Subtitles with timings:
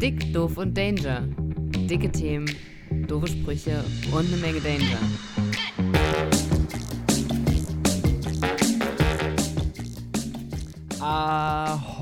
[0.00, 1.28] Dick, doof und Danger.
[1.90, 2.46] Dicke Themen,
[3.06, 4.98] doofe Sprüche und eine Menge Danger.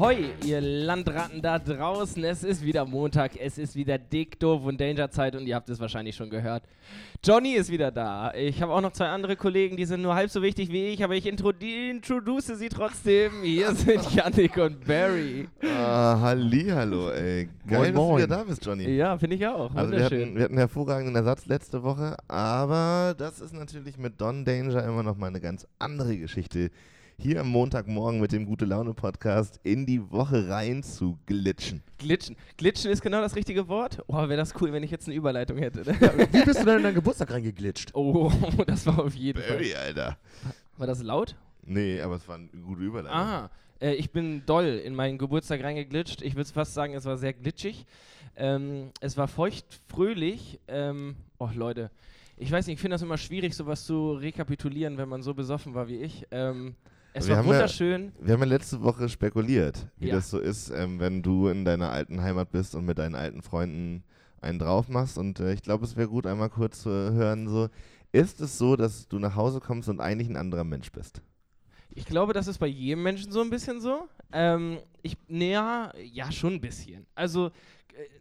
[0.01, 2.23] Ahoi, ihr Landratten da draußen.
[2.23, 5.81] Es ist wieder Montag, es ist wieder dick, doof und Danger-Zeit und ihr habt es
[5.81, 6.63] wahrscheinlich schon gehört.
[7.25, 8.33] Johnny ist wieder da.
[8.33, 11.03] Ich habe auch noch zwei andere Kollegen, die sind nur halb so wichtig wie ich,
[11.03, 13.43] aber ich introdu- introduce sie trotzdem.
[13.43, 15.49] Hier sind Yannick und Barry.
[15.65, 17.49] Ah, Hallihallo, ey.
[17.67, 18.17] Geil, dass Moin, du moin.
[18.19, 18.89] wieder da bist, Johnny.
[18.89, 19.75] Ja, finde ich auch.
[19.75, 24.21] Also wir hatten, wir hatten einen hervorragenden Ersatz letzte Woche, aber das ist natürlich mit
[24.21, 26.71] Don Danger immer noch mal eine ganz andere Geschichte.
[27.21, 31.83] Hier am Montagmorgen mit dem Gute-Laune-Podcast in die Woche rein zu glitschen.
[31.99, 32.37] Glitchen.
[32.57, 34.05] Glitchen ist genau das richtige Wort.
[34.07, 35.81] Oh, wäre das cool, wenn ich jetzt eine Überleitung hätte.
[35.81, 36.01] ne?
[36.31, 37.91] Wie bist du denn in deinen Geburtstag reingeglitscht?
[37.95, 38.31] oh,
[38.69, 39.51] das war auf jeden Fall.
[39.57, 40.17] Barry, Alter.
[40.77, 41.35] War das laut?
[41.67, 43.19] Nee, aber es war eine gute Überleitung.
[43.19, 46.23] Ah, äh, ich bin doll in meinen Geburtstag reingeglitscht.
[46.23, 47.85] Ich würde fast sagen, es war sehr glitschig.
[48.37, 50.61] Ähm, es war feucht, fröhlich.
[50.69, 51.91] Ähm, oh, Leute.
[52.37, 55.75] Ich weiß nicht, ich finde das immer schwierig, sowas zu rekapitulieren, wenn man so besoffen
[55.75, 56.25] war wie ich.
[56.31, 56.77] Ähm,
[57.19, 58.13] es Wir war haben ja- wunderschön.
[58.21, 60.17] Wir haben ja letzte Woche spekuliert, wie Ja.
[60.17, 63.43] das so ist, ähm, wenn du in deiner alten Heimat bist und mit deinen alten
[63.43, 64.03] Freunden
[64.41, 65.19] einen drauf machst.
[65.19, 67.69] Und äh, ich glaube, es wäre gut, einmal kurz zu hören, so,
[68.13, 71.21] ist es so, dass du nach Hause kommst und eigentlich ein anderer Mensch bist?
[71.99, 74.09] Ich glaube, das ist bei jedem Menschen so ein bisschen so.
[74.33, 77.05] Ähm, ich, naja, ja, schon ein bisschen.
[77.17, 77.51] Also, äh,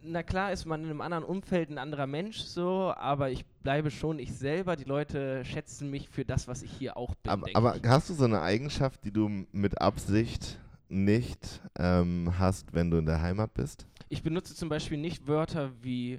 [0.02, 3.92] na klar ist man in einem anderen Umfeld ein anderer Mensch so, aber ich bleibe
[3.92, 4.74] schon ich selber.
[4.74, 7.30] Die Leute schätzen mich für das, was ich hier auch bin.
[7.30, 12.90] Aber, aber hast du so eine Eigenschaft, die du mit Absicht nicht ähm, hast, wenn
[12.90, 13.86] du in der Heimat bist?
[14.08, 16.18] Ich benutze zum Beispiel nicht Wörter wie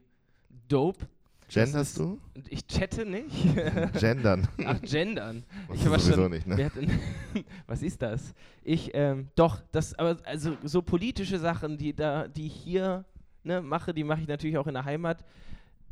[0.69, 1.05] dope.
[1.49, 2.19] Genderst du?
[2.47, 3.55] Ich chatte nicht.
[3.99, 4.47] Gendern.
[4.65, 5.43] Ach, gendern.
[5.73, 6.71] Ich war schon, nicht, ne?
[6.75, 6.91] denn,
[7.67, 8.35] was ist das?
[8.63, 13.03] Ich, ähm, doch, das, aber also so politische Sachen, die da, die ich hier
[13.43, 15.25] ne, mache, die mache ich natürlich auch in der Heimat.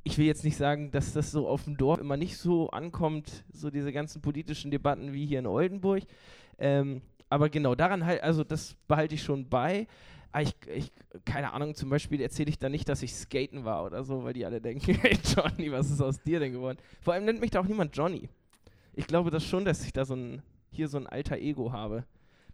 [0.04, 3.44] Ich will jetzt nicht sagen, dass das so auf dem Dorf immer nicht so ankommt,
[3.52, 6.04] so diese ganzen politischen Debatten wie hier in Oldenburg.
[6.60, 9.88] Ähm, aber genau daran halt, also das behalte ich schon bei.
[10.32, 10.92] Aber ich, ich,
[11.26, 14.34] keine Ahnung, zum Beispiel erzähle ich da nicht, dass ich skaten war oder so, weil
[14.34, 16.78] die alle denken, hey Johnny, was ist aus dir denn geworden?
[17.02, 18.30] Vor allem nennt mich da auch niemand Johnny.
[18.94, 22.04] Ich glaube das schon, dass ich da so ein, hier so ein alter Ego habe.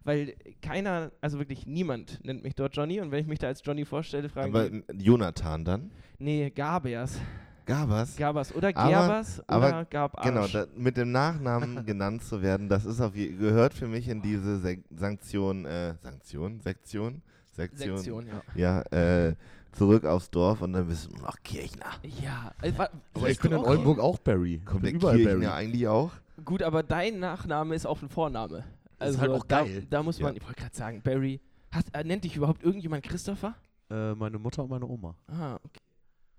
[0.04, 3.62] Weil keiner, also wirklich niemand nennt mich dort Johnny und wenn ich mich da als
[3.64, 5.90] Johnny vorstelle, fragen Aber die, Jonathan dann?
[6.18, 7.18] nee, Gabers.
[7.66, 8.14] Gabas?
[8.16, 12.68] Gabers oder Aber- Gerbers aber oder Gab Genau, da, mit dem Nachnamen genannt zu werden,
[12.68, 17.22] das ist auf gehört für mich in diese Sek Sanktion, äh, Sanktion, Sektion,
[17.54, 18.26] Sektion, Sektion,
[18.56, 18.82] ja.
[18.92, 19.34] ja, äh,
[19.72, 21.86] zurück aufs Dorf und dann bist du noch Kirchner.
[22.22, 23.58] Ja, äh, wa- Aber ich bin in.
[23.58, 24.60] Oldenburg auch Barry.
[24.64, 25.64] Kommt der bin überall Kirchner Barry.
[25.64, 26.10] eigentlich auch?
[26.44, 28.64] Gut, aber dein Nachname ist auch ein Vorname.
[28.98, 29.86] Das Also ist halt auch da, geil.
[29.90, 30.40] Da muss man, Ja.
[30.40, 33.54] ich wollte gerade sagen, Barry, hast, äh, nennt dich überhaupt irgendjemand Christopher?
[33.90, 35.14] Äh, meine Mutter und meine Oma.
[35.28, 35.80] Ah, okay.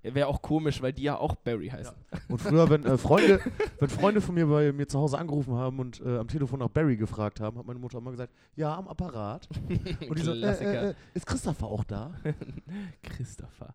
[0.06, 1.96] Ja, Wäre auch komisch, weil die ja auch Barry heißen.
[2.30, 3.40] Und früher, wenn äh, Freunde,
[3.80, 6.70] wenn Freunde von mir bei mir zu Hause angerufen haben und äh, am Telefon nach
[6.70, 9.50] Barry gefragt haben, hat meine Mutter immer gesagt, ja, am Apparat.
[10.08, 12.14] Und die so, äh, äh, äh, ist Christopher auch da?
[13.02, 13.74] Christopher.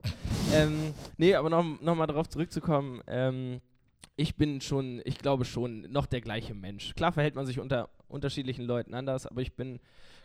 [0.55, 3.03] ähm, nee, aber noch, noch mal darauf zurückzukommen.
[3.09, 3.61] Ähm,
[4.15, 6.95] ich bin schon, ich glaube schon, noch der gleiche Mensch.
[6.95, 9.81] Klar verhält man sich unter unterschiedlichen Leuten anders, aber ich bin,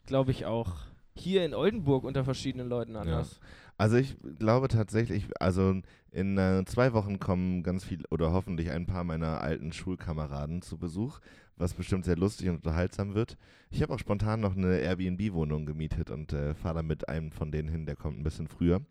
[0.05, 0.75] glaube ich, auch
[1.15, 3.39] hier in Oldenburg unter verschiedenen Leuten anders.
[3.77, 5.81] Also ich glaube tatsächlich, also
[6.11, 10.77] in äh, zwei Wochen kommen ganz viel oder hoffentlich ein paar meiner alten Schulkameraden zu
[10.77, 11.19] Besuch,
[11.57, 13.37] was bestimmt sehr lustig und unterhaltsam wird.
[13.71, 17.51] Ich habe auch spontan noch eine Airbnb-Wohnung gemietet und äh, fahre da mit einem von
[17.51, 18.81] denen hin, der kommt ein bisschen früher.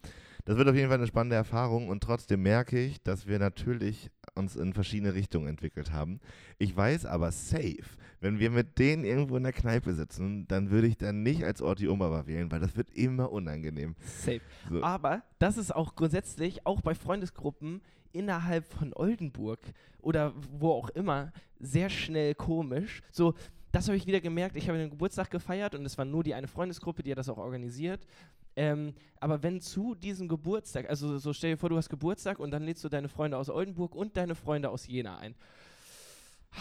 [0.47, 4.10] Das wird auf jeden Fall eine spannende Erfahrung und trotzdem merke ich, dass wir natürlich
[4.34, 6.21] uns in verschiedene Richtungen entwickelt haben.
[6.59, 7.84] Ich weiß aber safe,
[8.21, 11.62] wenn wir mit denen irgendwo in der Kneipe sitzen, dann würde ich dann nicht als
[11.62, 13.94] Orti Omawa wählen, weil das wird immer unangenehm.
[14.00, 14.43] Safe.
[14.69, 14.83] So.
[14.83, 17.81] Aber das ist auch grundsätzlich, auch bei Freundesgruppen
[18.12, 19.60] innerhalb von Oldenburg
[20.03, 23.00] oder wo auch immer, sehr schnell komisch.
[23.10, 23.34] So,
[23.72, 24.56] das habe ich wieder gemerkt.
[24.56, 27.28] Ich habe den Geburtstag gefeiert und es war nur die eine Freundesgruppe, die hat das
[27.28, 28.07] auch organisiert.
[28.56, 32.51] Ähm, aber wenn zu diesem Geburtstag, also so stell dir vor, du hast Geburtstag und
[32.51, 35.34] dann lädst du deine Freunde aus Oldenburg und deine Freunde aus Jena ein.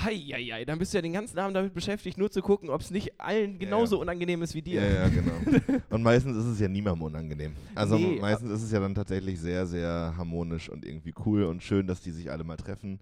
[0.01, 2.89] Heieiei, dann bist du ja den ganzen Abend damit beschäftigt, nur zu gucken, ob es
[2.89, 4.01] nicht allen genauso ja.
[4.01, 4.81] unangenehm ist wie dir.
[4.81, 5.33] Ja, ja, genau.
[5.89, 7.53] Und meistens ist es ja niemandem unangnehm.
[7.75, 11.61] Also Nee, meistens ist es ja dann tatsächlich sehr, sehr harmonisch und irgendwie cool und
[11.61, 12.99] schön, dass die sich alle mal treffen.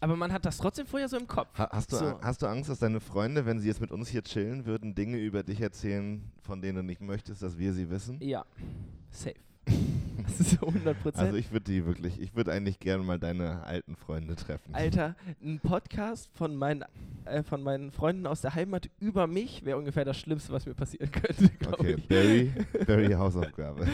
[0.00, 1.48] Aber man hat das trotzdem vorher so im Kopf.
[1.58, 2.20] Ha hast, du, So.
[2.20, 5.16] hast du Angst, dass deine Freunde, wenn sie jetzt mit uns hier chillen würden, Dinge
[5.18, 8.18] über dich erzählen, von denen du nicht möchtest, dass wir sie wissen?
[8.20, 8.44] Ja,
[9.10, 9.34] safe.
[10.26, 11.24] Das ist so 100 Prozent.
[11.26, 14.74] Also ich würde die wirklich, ich würde eigentlich gerne mal deine alten Freunde treffen.
[14.74, 15.14] Alter,
[15.44, 16.84] ein Podcast von meinen,
[17.26, 20.74] äh, von meinen Freunden aus der Heimat über mich wäre ungefähr das Schlimmste, was mir
[20.74, 22.08] passieren könnte, glaube Okay, ich.
[22.08, 22.52] Barry,
[22.86, 23.86] Barry Hausaufgabe.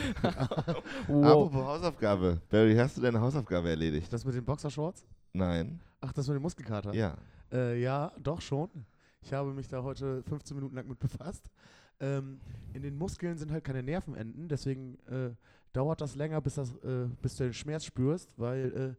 [1.08, 1.24] wow.
[1.26, 2.40] Apropos Hausaufgabe.
[2.48, 4.10] Barry, hast du deine Hausaufgabe erledigt?
[4.12, 5.04] Das mit den Boxershorts?
[5.34, 5.80] Nein.
[6.02, 6.92] Ach, das mit dem Muskelkater?
[6.94, 7.16] Ja.
[7.50, 8.68] Äh, ja, doch schon.
[9.22, 11.48] Ich habe mich da heute 15 Minuten lang mit befasst.
[12.00, 12.40] Ähm,
[12.74, 15.30] in den Muskeln sind halt keine Nervenenden, deswegen äh,
[15.72, 18.96] dauert das länger, bis, das, äh, bis du den Schmerz spürst, weil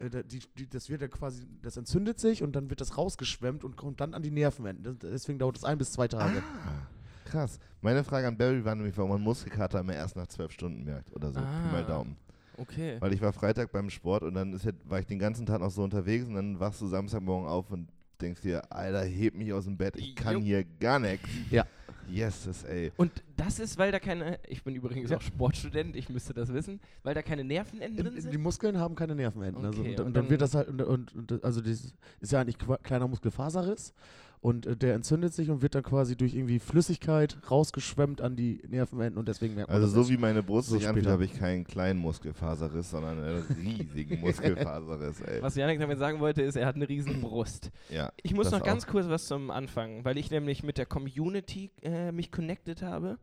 [0.00, 2.98] äh, äh, die, die, das wird ja quasi, das entzündet sich und dann wird das
[2.98, 4.98] rausgeschwemmt und kommt dann an die Nervenenden.
[4.98, 6.42] Deswegen dauert es ein bis zwei Tage.
[6.42, 6.86] Ah,
[7.24, 7.60] krass.
[7.80, 11.12] Meine Frage an Barry war nämlich, warum man Muskelkater immer erst nach zwölf Stunden merkt
[11.14, 11.38] oder so.
[11.38, 11.72] Pi Ah.
[11.72, 12.16] mal Daumen.
[12.60, 12.96] Okay.
[13.00, 15.60] Weil ich war Freitag beim Sport und dann ist ja, war ich den ganzen Tag
[15.60, 17.88] noch so unterwegs und dann wachst du Samstagmorgen auf und
[18.20, 20.42] denkst dir, Alter, heb mich aus dem Bett, ich kann Jupp.
[20.44, 21.28] hier gar nichts.
[21.50, 21.64] Ja.
[22.10, 22.90] Yes, das, ey.
[22.96, 25.16] Und das ist, weil da keine, ich bin übrigens Ja.
[25.16, 28.36] auch Sportstudent, ich müsste das wissen, weil da keine Nervenenden drin Die sind?
[28.42, 29.64] Muskeln haben keine Nervenenden.
[29.64, 31.94] also, Okay, und, und und dann dann- wird das halt, und, und, und also das
[32.20, 33.94] ist ja eigentlich kleiner Muskelfaserriss
[34.42, 38.62] und äh, der entzündet sich und wird dann quasi durch irgendwie Flüssigkeit rausgeschwemmt an die
[38.66, 41.24] Nervenenden und deswegen merkt man Also das so wie meine Brust so sich anfühlt, habe
[41.24, 45.42] ich keinen kleinen Muskelfaserriss, sondern einen riesigen Muskelfaserriss, ey.
[45.42, 47.70] Was Janik damit sagen wollte, ist, er hat eine riesen Brust.
[47.90, 48.12] Ja.
[48.22, 48.88] Ich muss noch ganz auch.
[48.90, 53.18] kurz was zum Anfang, weil ich nämlich mit der Community äh, mich connected habe.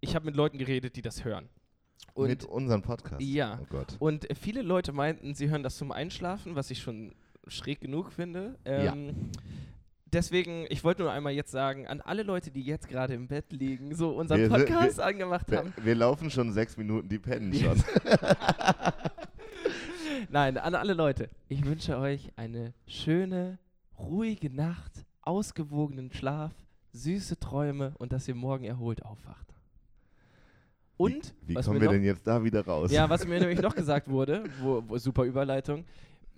[0.00, 1.48] Ich habe mit Leuten geredet, die das hören.
[2.12, 3.20] Und, Mit unserem Podcast.
[3.20, 3.58] Ja.
[3.62, 3.96] Oh Gott.
[3.98, 7.14] und viele Leute meinten, sie hören das zum Einschlafen, was ich schon
[7.46, 8.58] schräg genug finde.
[8.66, 8.94] Ja.
[10.12, 13.50] Deswegen, ich wollte nur einmal jetzt sagen, an alle Leute, die jetzt gerade im Bett
[13.50, 15.74] liegen, so unseren Wir Podcast angemacht Wir, haben.
[15.82, 17.82] wir laufen schon sechs Minuten, die pennen schon.
[20.30, 21.28] Nein, an alle Leute.
[21.48, 23.58] Ich wünsche euch eine schöne,
[23.98, 26.52] ruhige Nacht, ausgewogenen Schlaf,
[26.92, 29.46] süße Träume und dass ihr morgen erholt aufwacht.
[30.96, 32.90] Und, Wie was kommen wir noch, denn jetzt da wieder raus?
[32.90, 35.84] Ja, was mir nämlich noch gesagt wurde, wo, wo, super Überleitung,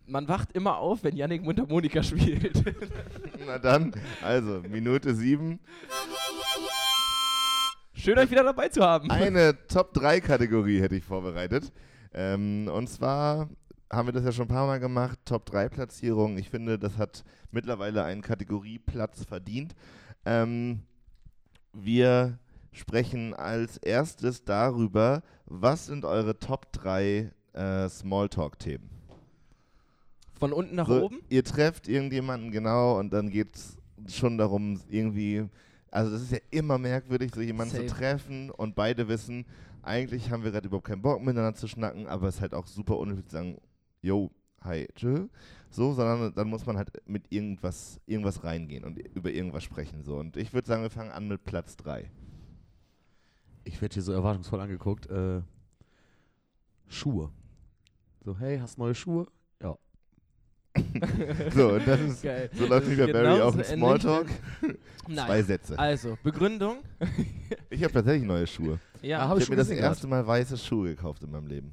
[0.09, 2.63] man wacht immer auf, wenn Yannick Mundharmonika spielt.
[3.47, 5.61] Na dann, also, Minute sieben.
[7.93, 9.11] Schön, euch wieder dabei zu haben.
[9.11, 11.73] Eine Top-3-Kategorie hätte ich vorbereitet.
[12.15, 13.49] Ähm, und zwar
[13.91, 16.39] haben wir das ja schon ein paar Mal gemacht, Top-3-Platzierung.
[16.39, 19.75] Ich finde, das hat mittlerweile einen Kategorieplatz verdient.
[20.25, 20.81] Ähm,
[21.73, 22.39] wir
[22.73, 28.98] sprechen als erstes darüber, was sind eure Top 3 äh, Smalltalk-Themen?
[30.39, 31.21] Von unten nach So, oben?
[31.29, 33.77] Ihr trefft irgendjemanden genau und dann geht es
[34.15, 35.45] schon darum, irgendwie,
[35.91, 37.87] also das ist ja immer merkwürdig, so jemanden Safe.
[37.87, 39.45] zu treffen und beide wissen,
[39.83, 42.67] eigentlich haben wir gerade überhaupt keinen Bock miteinander zu schnacken, aber es ist halt auch
[42.67, 43.59] super unnötig zu sagen,
[44.03, 44.31] yo,
[44.63, 45.27] hi, tschö,
[45.71, 50.17] so, sondern dann muss man halt mit irgendwas, irgendwas reingehen und über irgendwas sprechen, so.
[50.19, 52.11] Und ich würde sagen, wir fangen an mit Platz 3.
[53.65, 55.07] Ich werde hier so erwartungsvoll angeguckt.
[55.11, 55.43] Äh,
[56.87, 57.31] Schuhe.
[58.25, 59.27] So, hey, hast neue Schuhe?
[59.63, 59.77] Ja.
[61.55, 62.51] So, und das ist, Geil.
[62.53, 64.27] so läuft Das wie ist bei Barry auch im Smalltalk.
[65.09, 65.27] Nein.
[65.27, 65.79] Zwei Sätze.
[65.79, 66.79] Also, Begründung.
[67.71, 68.79] Ich habe tatsächlich neue Schuhe.
[69.03, 71.71] Ja, Ah, hab Ich habe mir das erste Mal weiße Schuhe gekauft in meinem Leben.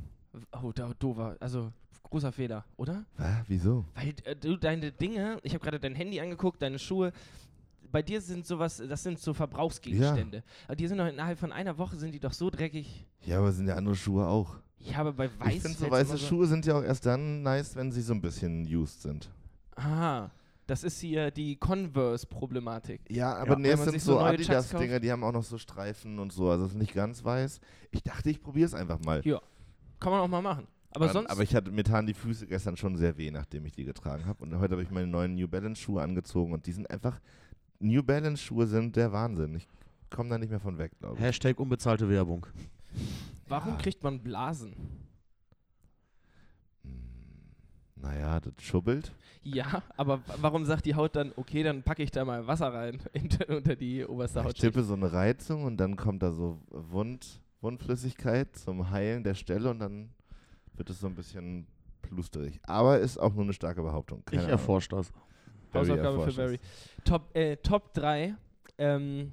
[0.62, 1.36] Oh, da, doofer.
[1.40, 1.72] Also,
[2.04, 3.06] großer Fehler, oder?
[3.18, 3.38] Was?
[3.48, 3.86] Wieso?
[3.96, 7.12] Weil äh, du deine Dinge, ich habe gerade dein Handy angeguckt, deine Schuhe,
[7.92, 10.44] bei dir sind sowas, das sind so Verbrauchsgegenstände.
[10.66, 13.06] Aber die sind doch innerhalb von einer Woche sind die doch so dreckig.
[13.25, 14.57] Ja, aber sind ja andere Schuhe auch.
[14.80, 15.56] Ich habe bei weiß.
[15.56, 18.13] ich finde, so weiße so- Schuhe sind ja auch erst dann nice, wenn sie so
[18.13, 19.30] ein bisschen used sind.
[19.75, 20.31] Aha.
[20.68, 23.01] Das ist hier die Converse-Problematik.
[23.10, 23.60] Ja, aber Ja.
[23.60, 26.49] nee, es sind so so Adidas-Dinger, die haben auch noch so Streifen und so.
[26.49, 27.59] Also es ist nicht ganz weiß.
[27.92, 29.21] Ich dachte, ich probiere es einfach mal.
[29.26, 29.42] Ja.
[29.99, 30.68] Kann man auch mal machen.
[30.92, 31.30] Aber Ähm, sonst.
[31.30, 34.26] aber ich hatte mir taten die Füße gestern schon sehr weh, nachdem ich die getragen
[34.26, 34.44] habe.
[34.44, 37.19] Und heute habe ich meine neuen New Balance Schuhe angezogen und die sind einfach.
[37.80, 39.56] New Balance Schuhe sind der Wahnsinn.
[39.56, 39.68] Ich
[40.09, 41.21] komme da nicht mehr von weg, glaube ich.
[41.21, 42.47] Hashtag unbezahlte Werbung.
[43.47, 43.78] Warum Ja.
[43.80, 44.75] kriegt man Blasen?
[46.83, 46.92] Hm,
[47.95, 49.11] Naja, das schubbelt.
[49.44, 52.99] Ja, aber warum sagt die Haut dann, okay, dann packe ich da mal Wasser rein
[53.14, 54.56] unter, unter die oberste Ich Haut?
[54.56, 59.69] tippe so eine Reizung und dann kommt da so Wund, Wundflüssigkeit zum Heilen der Stelle
[59.69, 60.09] und dann
[60.73, 61.68] wird es so ein bisschen
[62.02, 62.59] plusterig.
[62.64, 64.23] Aber ist auch nur eine starke Behauptung.
[64.25, 65.11] Keine ich erforsche das.
[65.73, 66.59] Hausaufgabe für Barry.
[67.04, 68.35] Top, äh, Top 3
[68.78, 69.31] ähm,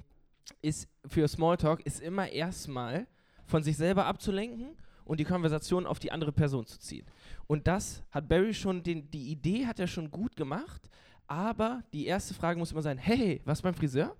[0.61, 3.07] ist für Smalltalk ist immer erstmal
[3.45, 7.05] von sich selber abzulenken und die Konversation auf die andere Person zu ziehen.
[7.47, 10.81] Und das hat Barry schon, den, die Idee hat er schon gut gemacht,
[11.27, 14.15] aber die erste Frage muss immer sein, hey, was beim Friseur?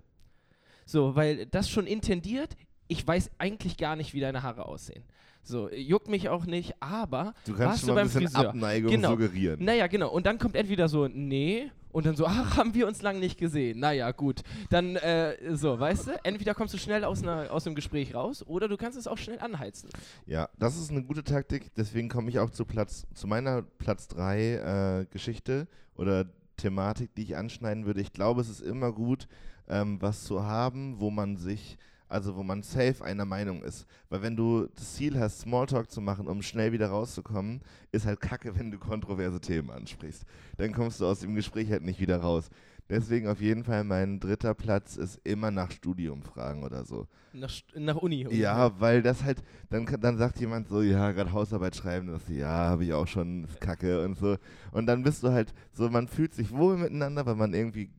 [0.86, 2.56] So, weil das schon intendiert,
[2.88, 5.04] ich weiß eigentlich gar nicht, wie deine Haare aussehen.
[5.42, 8.48] So, juckt mich auch nicht, aber Du warst kannst du schon ein beim bisschen Friseur?
[8.50, 9.10] Abneigung Genau.
[9.10, 9.62] suggerieren.
[9.64, 10.10] Naja, genau.
[10.10, 13.38] Und dann kommt entweder so, nee, und dann so, ach, haben wir uns lange nicht
[13.38, 13.78] gesehen.
[13.78, 14.42] Naja, gut.
[14.68, 18.44] Dann, äh, so, weißt du, entweder kommst du schnell aus, einer, aus einem Gespräch raus
[18.46, 19.88] oder du kannst es auch schnell anheizen.
[20.26, 21.72] Ja, das ist eine gute Taktik.
[21.76, 27.22] Deswegen komme ich auch zu Platz, zu meiner Platz 3 äh, Geschichte oder Thematik, die
[27.22, 28.00] ich anschneiden würde.
[28.00, 29.28] Ich glaube, es ist immer gut,
[29.68, 33.86] ähm, was zu haben, wo man sich, also wo man safe einer Meinung ist.
[34.08, 37.60] Weil wenn du das Ziel hast, Smalltalk zu machen, um schnell wieder rauszukommen,
[37.92, 40.24] ist halt kacke, wenn du kontroverse Themen ansprichst.
[40.56, 42.50] Dann kommst du aus dem Gespräch halt nicht wieder raus.
[42.90, 47.06] Deswegen auf jeden Fall mein dritter Platz ist immer nach Studium fragen oder so.
[47.32, 48.26] Nach, nach Uni.
[48.30, 52.46] Ja, weil das halt, dann, dann sagt jemand so, ja, gerade Hausarbeit schreiben, das ja,
[52.46, 54.36] habe ich auch schon, ist kacke und so.
[54.70, 57.90] Und dann bist du halt so, man fühlt sich wohl miteinander, weil man irgendwie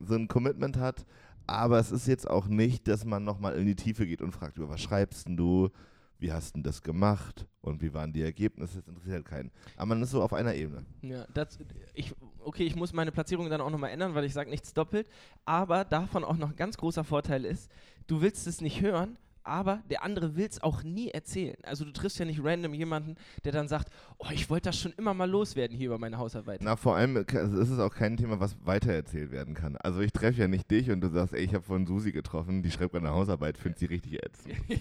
[0.00, 1.06] so ein Commitment hat.
[1.46, 4.56] Aber es ist jetzt auch nicht, dass man nochmal in die Tiefe geht und fragt,
[4.56, 5.70] über was schreibst du?
[6.18, 7.46] Wie hast denn das gemacht?
[7.60, 8.78] Und wie waren die Ergebnisse?
[8.78, 9.50] Das interessiert halt keinen.
[9.76, 10.86] Aber man ist so auf einer Ebene.
[11.02, 11.58] Ja, das,
[11.92, 15.06] ich, okay, ich muss meine Platzierung dann auch nochmal ändern, weil ich sage nichts doppelt.
[15.44, 17.70] Aber davon auch noch ein ganz großer Vorteil ist,
[18.06, 21.56] du willst es nicht hören, aber der andere will es auch nie erzählen.
[21.62, 24.92] Also du triffst ja nicht random jemanden, der dann sagt, oh, ich wollte das schon
[24.92, 26.60] immer mal loswerden hier über meine Hausarbeit.
[26.62, 29.76] Na, vor allem äh, ist es auch kein Thema, was weitererzählt werden kann.
[29.76, 32.62] Also ich treffe ja nicht dich und du sagst, ey, ich habe vorhin Susi getroffen,
[32.62, 34.54] die schreibt gerade eine Hausarbeit, findet sie richtig ätzend.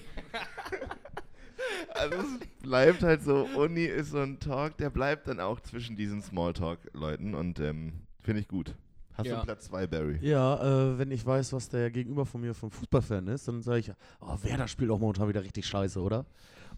[1.93, 5.95] also es bleibt halt so, Uni ist so ein Talk, der bleibt dann auch zwischen
[5.95, 8.75] diesen Smalltalk-Leuten und ähm, finde ich gut.
[9.17, 9.39] Hast Ja.
[9.39, 10.19] du Platz 2, Barry?
[10.21, 13.79] Ja, äh, wenn ich weiß, was der Gegenüber von mir vom Fußballfan ist, dann sage
[13.79, 16.25] ich, oh, Werder spielt auch momentan wieder richtig scheiße, oder?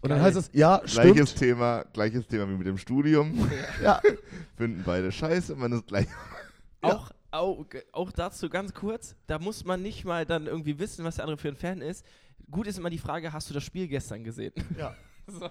[0.00, 0.26] Und dann Geil.
[0.28, 1.36] heißt es, ja, Gleiches stimmt.
[1.36, 3.50] Thema, gleiches Thema wie mit dem Studium.
[3.82, 4.00] Ja.
[4.56, 6.06] Finden beide scheiße, man ist gleich.
[6.80, 11.16] Auch, auch, auch dazu ganz kurz, da muss man nicht mal dann irgendwie wissen, was
[11.16, 12.06] der andere für ein Fan ist.
[12.52, 14.52] Gut ist immer die Frage, hast du das Spiel gestern gesehen?
[14.78, 14.94] Ja.
[15.26, 15.50] so,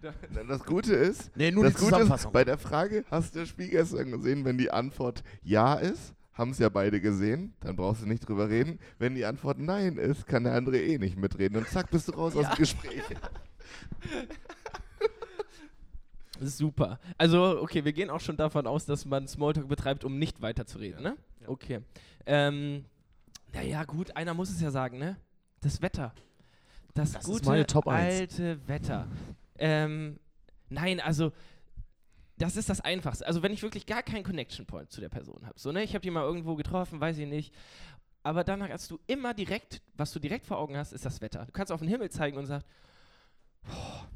[0.00, 0.14] da,
[0.48, 3.48] Das Gute ist, Nee, nur das die Gute ist, bei der Frage, hast du das
[3.48, 8.02] Spiel gestern gesehen, wenn die Antwort ja ist, haben es ja beide gesehen, dann brauchst
[8.02, 8.78] du nicht drüber reden.
[8.98, 12.12] Wenn die Antwort nein ist, kann der andere eh nicht mitreden und zack, bist du
[12.12, 13.02] raus aus dem Gespräch.
[16.40, 17.00] Super.
[17.16, 21.02] Also, okay, wir gehen auch schon davon aus, dass man Smalltalk betreibt, um nicht weiterzureden,
[21.02, 21.16] ne?
[21.40, 21.48] Ja.
[21.48, 21.80] Okay.
[22.26, 22.84] Ähm,
[23.52, 25.16] naja, gut, einer muss es ja sagen, ne?
[25.60, 26.14] Das Wetter.
[26.94, 28.20] Das, Das ist gute meine Top eins.
[28.20, 29.08] alte Wetter.
[29.58, 30.20] Ähm,
[30.68, 31.32] nein, also
[32.38, 33.26] das ist das Einfachste.
[33.26, 35.58] Also wenn ich wirklich gar keinen Connection Point zu der Person habe.
[35.58, 35.82] So, ne?
[35.82, 37.54] Ich habe die mal irgendwo getroffen, weiß ich nicht.
[38.22, 41.44] Aber danach hast du immer direkt, was du direkt vor Augen hast, ist das Wetter.
[41.46, 42.66] Du kannst auf den Himmel zeigen und sagst,
[43.62, 44.08] "Boah,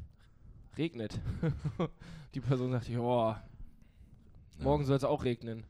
[0.77, 1.19] regnet.
[2.33, 3.35] die Person sagt, oh,
[4.59, 5.63] morgen soll es auch regnen.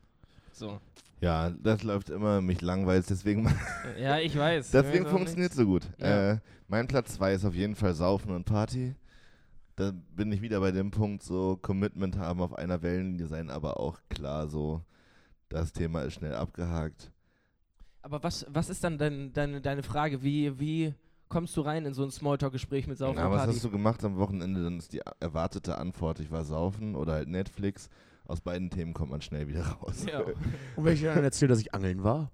[0.52, 0.80] So.
[1.22, 3.50] Ja, das läuft immer, mich langweilt, deswegen,
[4.00, 4.72] Ja, ich weiß.
[4.72, 5.56] deswegen funktioniert nichts.
[5.56, 5.84] so gut.
[5.98, 6.34] Ja.
[6.34, 8.96] Äh, mein Platz 2 ist auf jeden Fall Saufen und Party.
[9.76, 13.80] Da bin ich wieder bei dem Punkt, so Commitment haben, auf einer Wellenlinie sein, aber
[13.80, 14.82] auch klar so,
[15.50, 17.12] das Thema ist schnell abgehakt.
[18.02, 20.22] Aber was, was ist dann dein, deine, deine Frage?
[20.22, 20.94] Wie, wie
[21.30, 23.54] kommst du rein in so ein Smalltalk-Gespräch mit Saufen und was Party?
[23.54, 24.64] hast du gemacht am Wochenende?
[24.64, 27.90] Dann ist die erwartete Antwort, ich war saufen oder halt Netflix.
[28.26, 30.06] Aus beiden Themen kommt man schnell wieder raus.
[30.06, 30.22] Ja.
[30.76, 32.32] Und wenn ich dann erzähle, dass ich angeln war,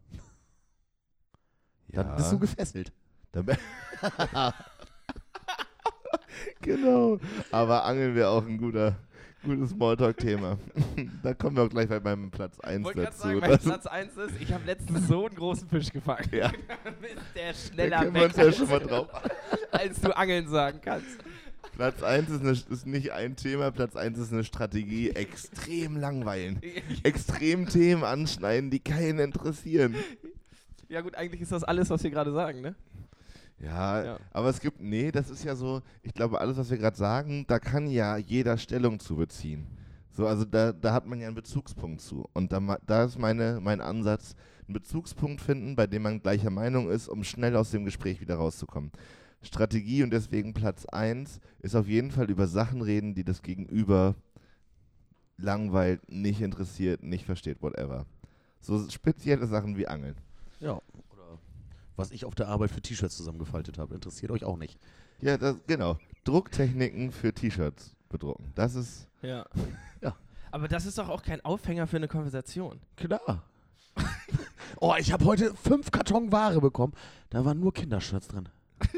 [1.88, 2.92] dann bist du gefesselt.
[3.32, 3.46] Dann
[6.62, 7.20] genau.
[7.52, 8.96] Aber Angeln wäre auch ein guter,
[9.44, 10.58] gutes Smalltalk-Thema.
[11.24, 13.28] da kommen wir auch gleich bei meinem Platz 1 Ich wollte gerade dazu.
[13.28, 16.30] sagen, mein Platz 1 ist, ich habe letztens so einen großen Fisch gefangen.
[16.32, 16.52] Ja.
[17.36, 19.08] Der da schneller können wir weg, uns ja als, schon mal drauf.
[19.72, 21.18] als du angeln sagen kannst.
[21.76, 25.12] Platz 1 ist, eine, ist nicht ein Thema, Platz 1 ist eine Strategie.
[25.12, 26.62] Extrem langweilen.
[27.04, 29.96] Extrem Themen anschneiden, die keinen interessieren.
[30.90, 32.76] Ja gut, eigentlich ist das alles, was wir gerade sagen, ne?
[33.62, 34.20] Ja, Ja.
[34.32, 37.46] aber es gibt, nee, das ist ja so, ich glaube, alles, was wir gerade sagen,
[37.48, 39.68] da kann ja jeder Stellung zu beziehen.
[40.12, 42.28] So, also da, da hat man ja einen Bezugspunkt zu.
[42.34, 44.36] Und da, da ist meine, mein Ansatz,
[44.68, 48.36] einen Bezugspunkt finden, bei dem man gleicher Meinung ist, um schnell aus dem Gespräch wieder
[48.36, 48.92] rauszukommen.
[49.42, 54.16] Strategie und deswegen Platz 1 ist auf jeden Fall über Sachen reden, die das Gegenüber
[55.38, 58.06] langweilt, nicht interessiert, nicht versteht, whatever.
[58.60, 60.16] So spezielle Sachen wie Angeln.
[60.60, 60.82] Ja.
[62.00, 64.80] Was ich auf der Arbeit für T-Shirts zusammengefaltet habe, interessiert euch auch nicht.
[65.20, 65.98] Ja, das, genau.
[66.24, 68.54] Drucktechniken für T-Shirts bedrucken.
[68.56, 69.10] Das ist.
[69.22, 69.46] Ja.
[70.02, 70.16] Ja.
[70.52, 72.80] Aber das ist doch auch kein Aufhänger für eine Konversation.
[72.96, 73.44] Klar.
[74.80, 76.94] oh, ich habe heute fünf Karton Ware bekommen.
[77.32, 78.48] Da waren nur Kindershirts drin.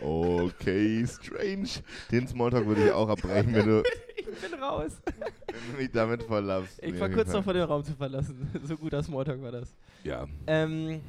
[0.00, 1.68] Okay, strange.
[2.12, 3.82] Den Smalltalk würde ich auch abbrechen, wenn du,
[4.42, 5.00] Ich bin raus.
[5.04, 6.82] wenn du mich damit verlaufst.
[6.82, 8.48] Ich war kurz jeden davor, den Raum zu verlassen.
[8.64, 9.74] So guter Smalltalk war das.
[10.04, 10.26] Ja.
[10.46, 11.00] Ähm,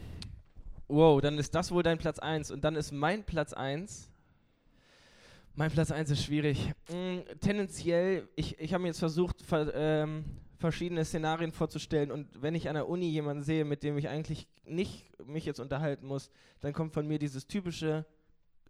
[0.89, 2.49] Wow, dann ist das wohl dein Platz 1.
[2.49, 4.09] Und dann ist mein Platz 1.
[5.53, 6.71] Mein Platz 1 ist schwierig.
[6.91, 10.25] Mm, tendenziell, ich, ich habe mir jetzt versucht, ver, ähm,
[10.57, 12.09] verschiedene Szenarien vorzustellen.
[12.11, 15.59] Und wenn ich an der Uni jemanden sehe, mit dem ich eigentlich nicht mich jetzt
[15.59, 18.03] unterhalten muss, dann kommt von mir dieses typische,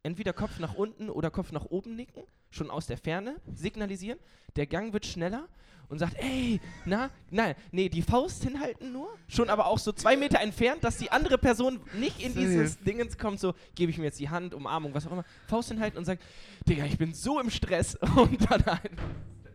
[0.03, 4.19] entweder Kopf nach unten oder Kopf nach oben nicken, schon aus der Ferne signalisieren.
[4.55, 5.47] Der Gang wird schneller
[5.89, 10.15] und sagt, ey, na, nein, nee, die Faust hinhalten nur, schon aber auch so zwei
[10.15, 14.05] Meter entfernt, dass die andere Person nicht in dieses Dingens kommt, so, gebe ich mir
[14.05, 16.21] jetzt die Hand, Umarmung, was auch immer, Faust hinhalten und sagt,
[16.67, 18.89] Digga, ich bin so im Stress und dann ein,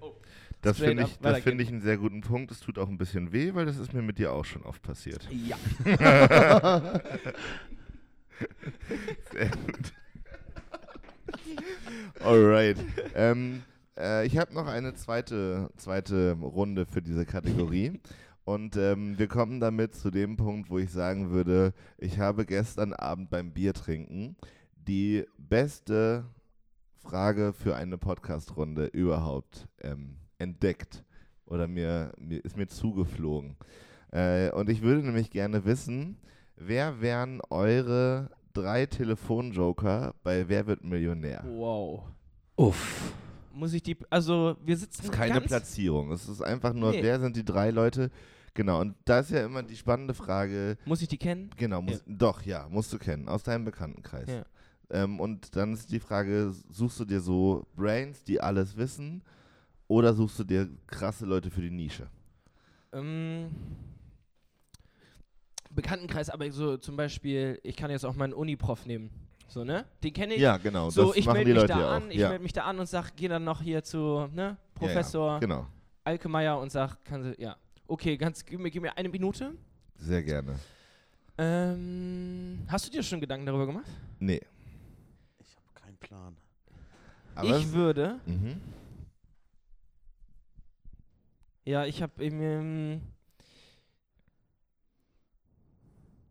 [0.00, 0.12] oh,
[0.60, 2.50] Das finde ich, das find ich einen sehr guten Punkt.
[2.50, 4.82] Es tut auch ein bisschen weh, weil das ist mir mit dir auch schon oft
[4.82, 5.28] passiert.
[5.30, 5.56] ja.
[9.32, 9.92] Sehr gut.
[12.20, 12.78] Alright.
[13.14, 13.62] ähm,
[13.98, 18.00] äh, ich habe noch eine zweite, zweite Runde für diese Kategorie.
[18.44, 22.92] Und ähm, wir kommen damit zu dem Punkt, wo ich sagen würde, ich habe gestern
[22.92, 24.36] Abend beim Biertrinken
[24.76, 26.24] die beste
[26.98, 31.04] Frage für eine Podcast-Runde überhaupt ähm, entdeckt
[31.46, 33.56] oder mir, mir ist mir zugeflogen.
[34.10, 36.18] Äh, und ich würde nämlich gerne wissen,
[36.56, 41.44] wer wären eure drei Telefonjoker bei Wer wird Millionär?
[41.46, 42.04] Wow.
[42.56, 43.12] Uff.
[43.52, 46.10] Muss ich die, also wir sitzen Das ist keine ganz, Platzierung.
[46.12, 47.02] Es ist einfach nur, Nee.
[47.02, 48.10] wer sind die drei Leute?
[48.54, 51.50] Genau, und da ist ja immer die spannende Frage, muss ich die kennen?
[51.56, 54.28] genau, muss, doch, ja, musst du kennen, aus deinem Bekanntenkreis.
[54.28, 54.44] Ja.
[54.90, 59.22] Ähm, und dann ist die Frage, suchst du dir so Brains, die alles wissen,
[59.88, 62.06] oder suchst du dir krasse Leute für die Nische?
[62.92, 63.48] Ähm,
[65.74, 69.10] Bekanntenkreis, aber so zum Beispiel, ich kann jetzt auch meinen Uni-Prof nehmen.
[69.48, 69.84] So, ne?
[70.02, 70.40] Den kenne ich.
[70.40, 72.28] Ja, genau, so, das ich melde mich Leute da ja an, ich ja.
[72.28, 75.38] melde mich da an und sag, geh dann noch hier zu, ne, Ja, Professor Ja,
[75.38, 75.66] genau,
[76.02, 77.56] Alkemeyer und sag, kann sie, ja.
[77.86, 79.52] Okay, ganz, gib mir, gib mir eine Minute.
[79.96, 80.58] sehr gerne.
[81.36, 83.86] Ähm, hast du dir schon Gedanken darüber gemacht?
[84.20, 84.40] Nee.
[85.40, 86.36] Ich habe keinen Plan.
[87.34, 88.60] Aber ich würde, mhm.
[91.64, 93.00] ja, ich habe ähm,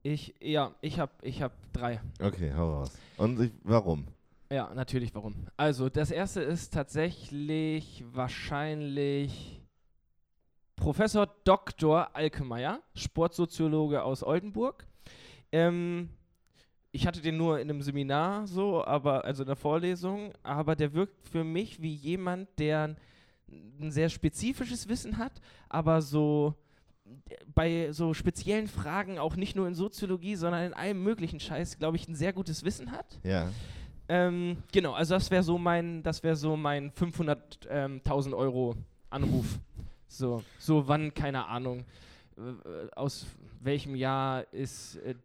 [0.04, 2.02] ich, ja, ich habe, ich habe drei.
[2.22, 2.92] Okay, hau raus.
[3.18, 4.06] Und ich, warum?
[4.52, 5.34] Ja, natürlich, warum?
[5.58, 9.62] Also, das erste ist tatsächlich wahrscheinlich
[10.76, 12.16] Professor Dr.
[12.16, 14.86] Alkemeyer, Sportsoziologe aus Oldenburg.
[15.52, 16.10] Ähm,
[16.92, 20.94] ich hatte den nur in einem Seminar so, aber also in der Vorlesung, aber der
[20.94, 22.96] wirkt für mich wie jemand, der
[23.80, 26.56] ein sehr spezifisches Wissen hat, aber so
[27.54, 31.98] bei so speziellen Fragen auch nicht nur in Soziologie, sondern in allem möglichen Scheiß, glaube
[31.98, 33.20] ich, ein sehr gutes Wissen hat.
[33.24, 33.50] Ja.
[34.10, 38.76] Ähm, genau, also das wäre so mein, das wäre so mein 500.000 Euro
[39.10, 39.60] Anruf.
[40.08, 41.86] So, so wann, keine Ahnung,
[42.38, 42.42] äh,
[42.96, 43.26] aus
[43.62, 45.16] welchem Jahr ist äh,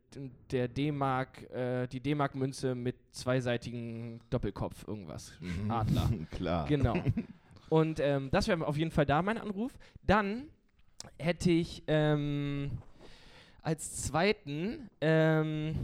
[0.50, 5.32] der D-Mark, äh, die D-Mark-Münze mit zweiseitigem Doppelkopf irgendwas.
[5.40, 5.70] Mhm.
[5.70, 6.10] Adler.
[6.30, 6.66] Klar.
[6.66, 6.94] Genau.
[7.68, 9.72] Und ähm, das wäre auf jeden Fall da mein Anruf.
[10.06, 10.48] Dann
[11.18, 12.70] hätte ich ähm,
[13.62, 15.74] als zweiten, ähm,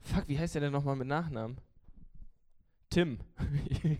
[0.00, 1.58] fuck, wie heißt der denn nochmal mit Nachnamen?
[2.90, 3.18] Tim.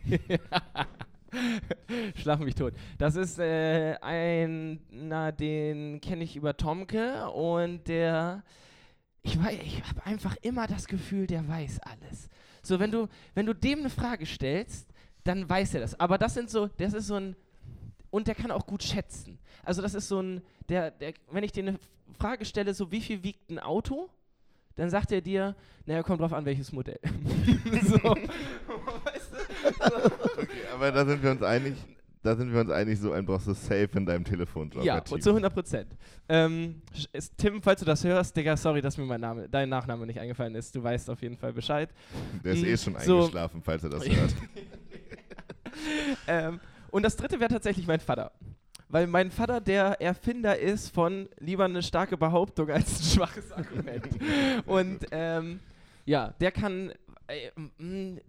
[2.16, 2.72] Schlag mich tot.
[2.96, 8.42] Das ist äh, einer, den kenne ich über Tomke und der,
[9.22, 12.30] ich ich habe einfach immer das Gefühl, der weiß alles.
[12.62, 14.88] So, wenn du, wenn du dem eine Frage stellst,
[15.24, 15.98] dann weiß er das.
[16.00, 17.36] Aber das sind so, das ist so ein,
[18.10, 19.38] und der kann auch gut schätzen.
[19.64, 21.78] Also das ist so ein, der, der, wenn ich dir eine
[22.18, 24.08] Frage stelle, so wie viel wiegt ein Auto,
[24.76, 25.54] dann sagt er dir,
[25.86, 27.00] naja, kommt drauf an, welches Modell.
[27.82, 30.40] so, weißt du?
[30.40, 31.74] Okay, aber da sind wir uns einig,
[32.22, 34.84] da sind wir uns einig, so einen brauchst du safe in deinem Telefonjoker.
[34.84, 35.96] Ja, und zu 100 Prozent.
[36.28, 36.80] Ähm,
[37.36, 40.54] Tim, falls du das hörst, Digga, sorry, dass mir mein Name, dein Nachname nicht eingefallen
[40.54, 40.74] ist.
[40.74, 41.90] Du weißt auf jeden Fall Bescheid.
[42.44, 44.34] Der ist Mm, eh schon so- eingeschlafen, falls er das hört.
[46.26, 48.32] ähm, und das dritte wäre tatsächlich mein Vater.
[48.88, 54.08] Weil mein Vater der Erfinder ist von lieber eine starke Behauptung als ein schwaches Argument.
[54.66, 55.60] und ähm,
[56.06, 56.92] ja, der kann,
[57.26, 57.50] äh,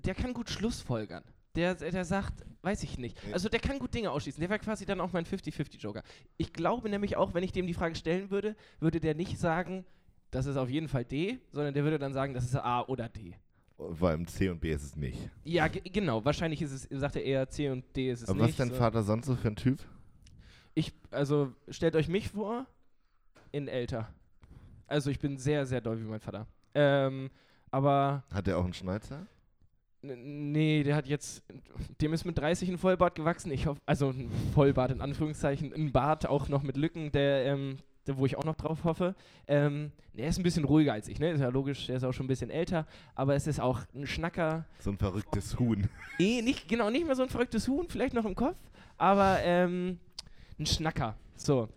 [0.03, 1.23] der kann gut Schlussfolgern.
[1.55, 3.17] Der, der sagt, weiß ich nicht.
[3.31, 4.39] Also der kann gut Dinge ausschließen.
[4.39, 6.03] Der wäre quasi dann auch mein 50-50-Joker.
[6.37, 9.85] Ich glaube nämlich auch, wenn ich dem die Frage stellen würde, würde der nicht sagen,
[10.31, 13.09] das ist auf jeden Fall D, sondern der würde dann sagen, das ist A oder
[13.09, 13.35] D.
[13.79, 15.17] Allem C und B ist es nicht.
[15.43, 16.23] Ja, ge- genau.
[16.25, 18.51] Wahrscheinlich ist es, sagt er eher C und D ist es Aber was nicht.
[18.51, 18.75] ist dein so.
[18.75, 19.79] Vater sonst so für ein Typ?
[20.75, 22.65] Ich, also stellt euch mich vor,
[23.51, 24.09] in älter.
[24.87, 26.45] Also ich bin sehr, sehr doll wie mein Vater.
[26.73, 27.29] Ähm,
[27.71, 29.25] aber Hat er auch einen Schnäuzer?
[30.01, 31.43] n- nee, der hat jetzt,
[32.01, 33.51] dem ist mit 30 ein Vollbart gewachsen.
[33.51, 37.11] Ich hoffe, also ein Vollbart in Anführungszeichen, ein Bart auch noch mit Lücken.
[37.11, 37.77] Der, ähm,
[38.17, 39.15] wo ich auch noch drauf hoffe.
[39.47, 41.31] Ähm, der ist ein bisschen ruhiger als ich, ne?
[41.31, 44.05] Ist ja logisch, der ist auch schon ein bisschen älter, aber es ist auch ein
[44.07, 44.65] Schnacker.
[44.79, 45.87] So ein verrücktes Huhn.
[46.21, 48.57] Eh, nicht, genau, nicht mehr so ein verrücktes Huhn, vielleicht noch im Kopf,
[48.97, 49.99] aber ähm,
[50.59, 51.15] ein Schnacker.
[51.37, 51.69] So.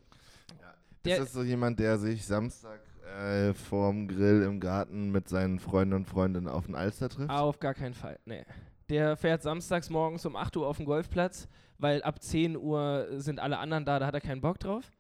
[1.05, 2.81] Der- ist das so jemand, der sich Samstag
[3.21, 7.31] äh, vorm Grill im Garten mit seinen Freunden und Freundinnen auf den Alster trifft?
[7.31, 8.45] Auf gar keinen Fall, nee.
[8.89, 11.47] Der fährt samstags morgens um 8 Uhr auf den Golfplatz,
[11.79, 14.91] weil ab 10 Uhr sind alle anderen da, da hat er keinen Bock drauf.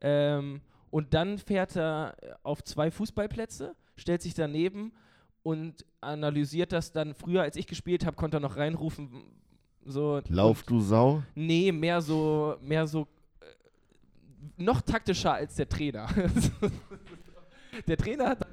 [0.00, 4.92] Ähm, und dann fährt er auf zwei Fußballplätze, stellt sich daneben
[5.42, 7.14] und analysiert das dann.
[7.14, 9.24] Früher, als ich gespielt habe, konnte er noch reinrufen,
[9.84, 10.20] so.
[10.28, 11.22] Lauf, du Sau.
[11.34, 13.08] Nee, mehr so, mehr so,
[13.40, 13.44] äh,
[14.56, 16.08] noch taktischer als der Trainer.
[17.86, 18.50] der Trainer hat dann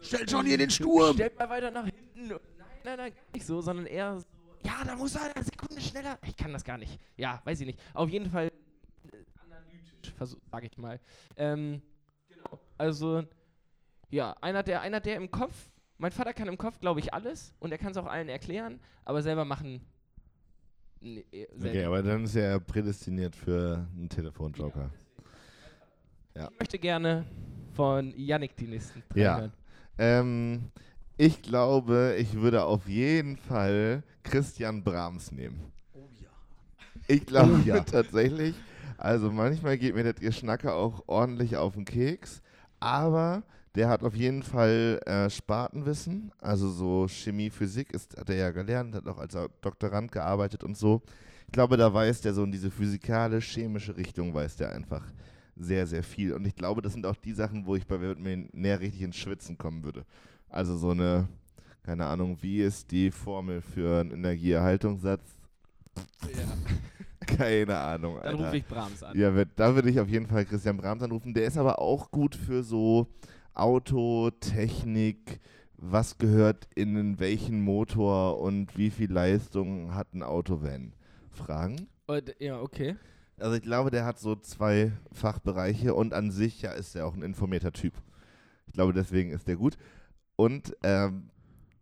[0.00, 1.14] Stell schon hier den Sturm!
[1.14, 2.28] Stellt mal weiter nach hinten.
[2.28, 2.38] Nein,
[2.84, 4.26] nein, nein, gar nicht so, sondern eher so,
[4.64, 6.18] ja, da muss er eine Sekunde schneller.
[6.26, 6.98] Ich kann das gar nicht.
[7.16, 7.78] Ja, weiß ich nicht.
[7.92, 8.50] Auf jeden Fall äh,
[10.14, 11.00] analytisch, versuch, sag ich mal.
[11.36, 11.82] Ähm,
[12.28, 12.60] genau.
[12.78, 13.24] Also,
[14.10, 17.54] ja, einer der, einer der im Kopf, mein Vater kann im Kopf, glaube ich, alles
[17.60, 19.80] und er kann es auch allen erklären, aber selber machen.
[21.00, 21.86] Nee, äh, Okay, selten.
[21.86, 24.90] aber dann ist er prädestiniert für einen Telefonjoker.
[26.36, 27.24] Ich möchte gerne
[27.74, 29.36] von Yannick die nächsten drei Ja.
[29.36, 29.52] hören.
[29.98, 30.70] Ähm,
[31.16, 35.72] ich glaube, ich würde auf jeden Fall Christian Brahms nehmen.
[35.92, 36.28] Oh ja.
[37.06, 37.80] Ich glaube Oh ja.
[37.80, 38.56] tatsächlich,
[39.04, 42.40] also manchmal geht mir das Geschnacker auch ordentlich auf den Keks,
[42.80, 43.42] aber
[43.74, 48.50] der hat auf jeden Fall äh, Spartenwissen, also so Chemie, Physik ist, hat er ja
[48.50, 51.02] gelernt, hat auch als Doktorand gearbeitet und so.
[51.46, 55.04] Ich glaube, da weiß der so in diese physikalisch-chemische Richtung, weiß der einfach
[55.54, 56.32] sehr, sehr viel.
[56.32, 59.02] Und ich glaube, das sind auch die Sachen, wo ich bei Wer wird Millionär richtig
[59.02, 60.06] ins Schwitzen kommen würde.
[60.48, 61.28] Also so eine,
[61.82, 65.36] keine Ahnung, wie ist die Formel für einen Energieerhaltungssatz?
[67.26, 68.44] Keine Ahnung, Dann Alter.
[68.46, 69.18] rufe ich Brahms an.
[69.18, 71.34] Ja, da würde ich auf jeden Fall Christian Brahms anrufen.
[71.34, 73.08] Der ist aber auch gut für so
[73.54, 75.40] Auto, Technik,
[75.76, 80.92] was gehört in welchen Motor und wie viel Leistung hat ein Auto, wenn?
[81.30, 81.88] Fragen?
[82.38, 82.96] Ja, okay.
[83.38, 87.14] Also ich glaube, der hat so zwei Fachbereiche und an sich ja ist er auch
[87.14, 87.94] ein informierter Typ.
[88.66, 89.76] Ich glaube, deswegen ist der gut.
[90.36, 91.30] Und ähm,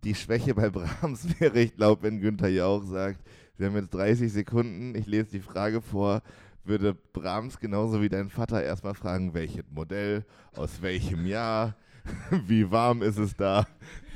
[0.05, 3.20] die Schwäche bei Brahms wäre, ich glaube, wenn Günther Jauch sagt,
[3.58, 6.22] wir haben jetzt 30 Sekunden, ich lese die Frage vor,
[6.64, 11.74] würde Brahms genauso wie dein Vater erstmal fragen, welches Modell, aus welchem Jahr,
[12.46, 13.66] wie warm ist es da.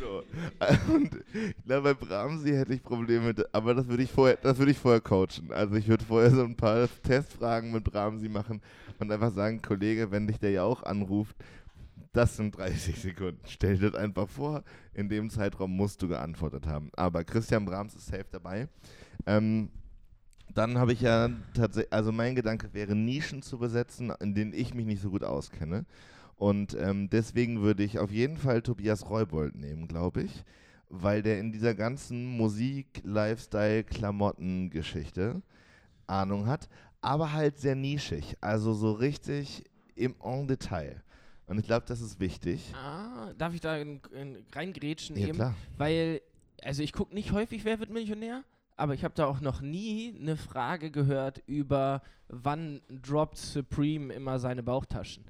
[0.00, 0.22] So.
[0.92, 4.58] Und ich glaube, bei Brahmsi hätte ich Probleme, mit, aber das würde ich vorher, das
[4.58, 5.50] würde ich vorher coachen.
[5.50, 8.60] Also ich würde vorher so ein paar Testfragen mit Brahmsi machen
[8.98, 11.36] und einfach sagen, Kollege, wenn dich der Jauch anruft,
[12.12, 13.40] das sind 30 Sekunden.
[13.46, 16.90] Stell dir das einfach vor, in dem Zeitraum musst du geantwortet haben.
[16.96, 18.68] Aber Christian Brahms ist safe dabei.
[19.26, 19.70] Ähm,
[20.54, 24.74] dann habe ich ja tatsächlich, also mein Gedanke wäre, Nischen zu besetzen, in denen ich
[24.74, 25.84] mich nicht so gut auskenne.
[26.36, 30.44] Und ähm, deswegen würde ich auf jeden Fall Tobias Reubold nehmen, glaube ich,
[30.88, 35.42] weil der in dieser ganzen Musik, Lifestyle, Klamotten-Geschichte
[36.06, 36.68] Ahnung hat,
[37.00, 41.02] aber halt sehr nischig, also so richtig im En Detail.
[41.46, 42.72] Und ich glaube, das ist wichtig.
[42.74, 45.36] Ah, darf ich da in, in, reingrätschen Ja, eben?
[45.36, 45.54] klar.
[45.78, 46.20] Weil,
[46.62, 48.42] also ich gucke nicht häufig, wer wird Millionär,
[48.76, 54.38] aber ich habe da auch noch nie eine Frage gehört über, wann droppt Supreme immer
[54.38, 55.24] seine Bauchtaschen.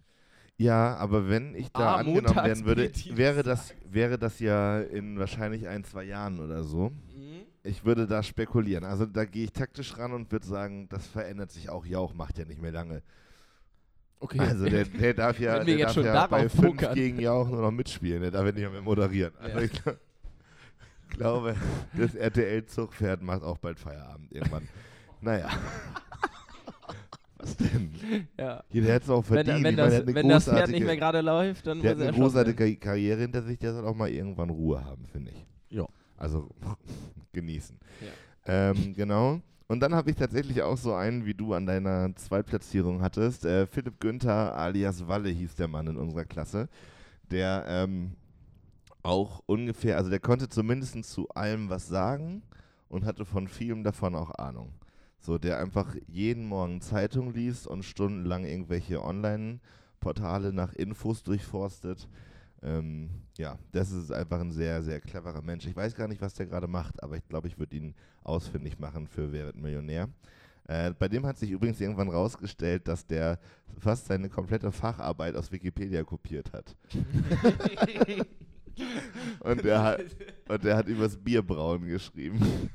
[0.59, 4.81] Ja, aber wenn ich da Ah, angenommen montags werden würde, wäre das, wäre das ja
[4.81, 6.91] in wahrscheinlich ein, zwei Jahren oder so.
[7.15, 7.43] Mhm.
[7.63, 8.85] Ich würde da spekulieren.
[8.85, 11.85] Also da gehe ich taktisch ran und würde sagen, das verändert sich auch.
[11.85, 13.03] Jauch macht ja nicht mehr lange.
[14.19, 14.39] Okay.
[14.41, 16.95] Also der, der darf ja, der darf ja bei 5 pokern.
[16.95, 18.23] gegen Jauch nur noch mitspielen.
[18.23, 19.35] Der darf ja nicht mehr moderieren.
[19.39, 19.93] Also Ja.
[21.11, 21.57] Ich glaub- glaube,
[21.97, 24.69] das RTL-Zugpferd macht auch bald Feierabend irgendwann.
[25.21, 25.49] naja.
[27.39, 27.91] Was denn?
[28.39, 28.63] ja.
[28.71, 29.57] Hier, der hat es auch Wenn, verdient.
[29.57, 31.95] wenn, meine, das, der hat eine wenn das Pferd nicht mehr gerade läuft, dann Der
[31.95, 35.05] muss hat eine großartige Karri- Karriere hinter sich, der soll auch mal irgendwann Ruhe haben,
[35.05, 35.47] finde ich.
[35.69, 35.87] Ja.
[36.17, 36.49] Also
[37.33, 37.79] genießen.
[38.47, 38.71] Ja.
[38.71, 39.41] Ähm, genau.
[39.69, 43.45] Und dann habe ich tatsächlich auch so einen, wie du an deiner Zweitplatzierung hattest.
[43.45, 46.69] Äh, Philipp Günther alias Walle hieß der Mann in unserer Klasse,
[47.31, 48.13] der ähm,
[49.07, 52.43] auch ungefähr, also der konnte zumindest zu allem was sagen
[52.89, 54.73] und hatte von vielem davon auch Ahnung.
[55.21, 62.09] So, der einfach jeden Morgen Zeitung liest und stundenlang irgendwelche Online-Portale nach Infos durchforstet.
[62.63, 65.67] Ähm, ja, das ist einfach ein sehr, sehr cleverer Mensch.
[65.67, 68.79] Ich weiß gar nicht, was der gerade macht, aber ich glaube, ich würde ihn ausfindig
[68.79, 70.09] machen für Wer wird Millionär.
[70.69, 73.39] Äh, bei dem hat sich übrigens irgendwann rausgestellt, dass der
[73.79, 76.77] fast seine komplette Facharbeit aus Wikipedia kopiert hat.
[79.41, 80.01] Und der hat,
[80.49, 82.41] und der hat übers Bierbrauen geschrieben.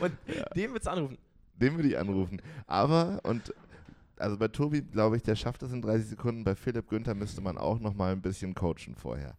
[0.00, 0.12] Und
[0.56, 1.18] den willst du anrufen.
[1.56, 2.40] Den würde ich anrufen.
[2.66, 3.52] Aber, und
[4.16, 6.44] also bei Tobi glaube ich, der schafft das in 30 Sekunden.
[6.44, 9.36] Bei Philipp Günther müsste man auch noch mal ein bisschen coachen vorher.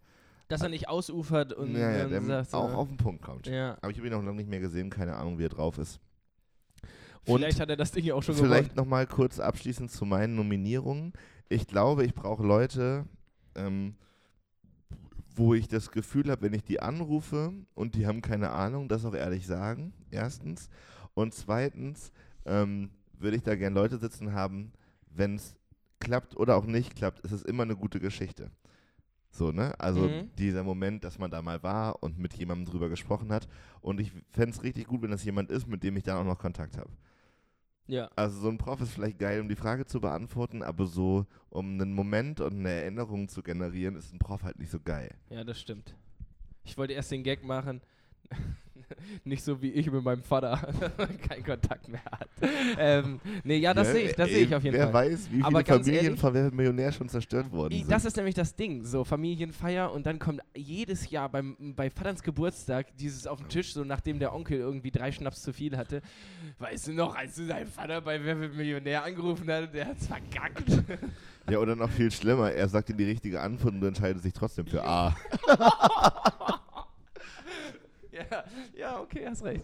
[0.50, 3.48] Dass er nicht ausufert und ja, ja, dann sagt, auch auf den Punkt kommt.
[3.48, 3.78] ja.
[3.82, 6.00] Aber ich habe ihn auch noch nicht mehr gesehen, keine Ahnung, wie er drauf ist.
[7.24, 8.76] Vielleicht hat er das Ding ja auch schon Vielleicht gewonnen.
[8.76, 11.14] noch mal kurz abschließend zu meinen Nominierungen.
[11.50, 13.06] Ich glaube, ich brauche Leute,
[13.56, 13.96] ähm,
[15.36, 19.06] wo ich das Gefühl habe, wenn ich die anrufe und die haben keine Ahnung, das
[19.06, 20.70] auch ehrlich sagen, erstens.
[21.14, 22.12] Und zweitens
[22.46, 24.72] ähm, würde ich da gerne Leute sitzen haben,
[25.10, 25.56] wenn es
[26.00, 28.52] klappt oder auch nicht klappt, ist es immer eine gute Geschichte.
[29.30, 29.80] So, ne?
[29.80, 30.30] Also Mhm.
[30.38, 33.48] dieser Moment, dass man da mal war und mit jemandem drüber gesprochen hat.
[33.80, 36.26] Und ich fände es richtig gut, wenn das jemand ist, mit dem ich dann auch
[36.26, 36.90] noch Kontakt habe.
[37.92, 38.10] Ja.
[38.16, 41.74] Also so ein Prof ist vielleicht geil, um die Frage zu beantworten, aber so, um
[41.74, 45.14] einen Moment und eine Erinnerung zu generieren, ist ein Prof halt nicht so geil.
[45.30, 45.94] ja, das stimmt.
[46.64, 47.82] Ich wollte erst den Gag machen.
[49.24, 50.58] Nicht so wie ich mit meinem Vater
[51.30, 52.28] keinen Kontakt mehr hat.
[52.78, 53.94] Ähm, nee, ja, das Ne?
[53.94, 55.12] sehe ich, das sehe ich auf jeden wer Fall.
[55.12, 57.92] weiß, wie viele Aber Familien von Wer Millionär schon zerstört worden sind.
[57.92, 62.24] Das ist nämlich das Ding, so Familienfeier und dann kommt jedes Jahr beim, bei Vaterns
[62.24, 66.02] Geburtstag dieses auf dem Tisch, so nachdem der Onkel irgendwie drei Schnaps zu viel hatte.
[66.60, 70.70] Weißt du noch, als du deinen Vater bei Wer Millionär angerufen hat, der hat's verkackt.
[71.50, 74.34] ja, oder noch viel schlimmer, er sagt dir die richtige Antwort und du entscheidest dich
[74.34, 75.16] trotzdem für A.
[78.12, 78.44] ja,
[78.78, 79.64] ja, okay, hast recht.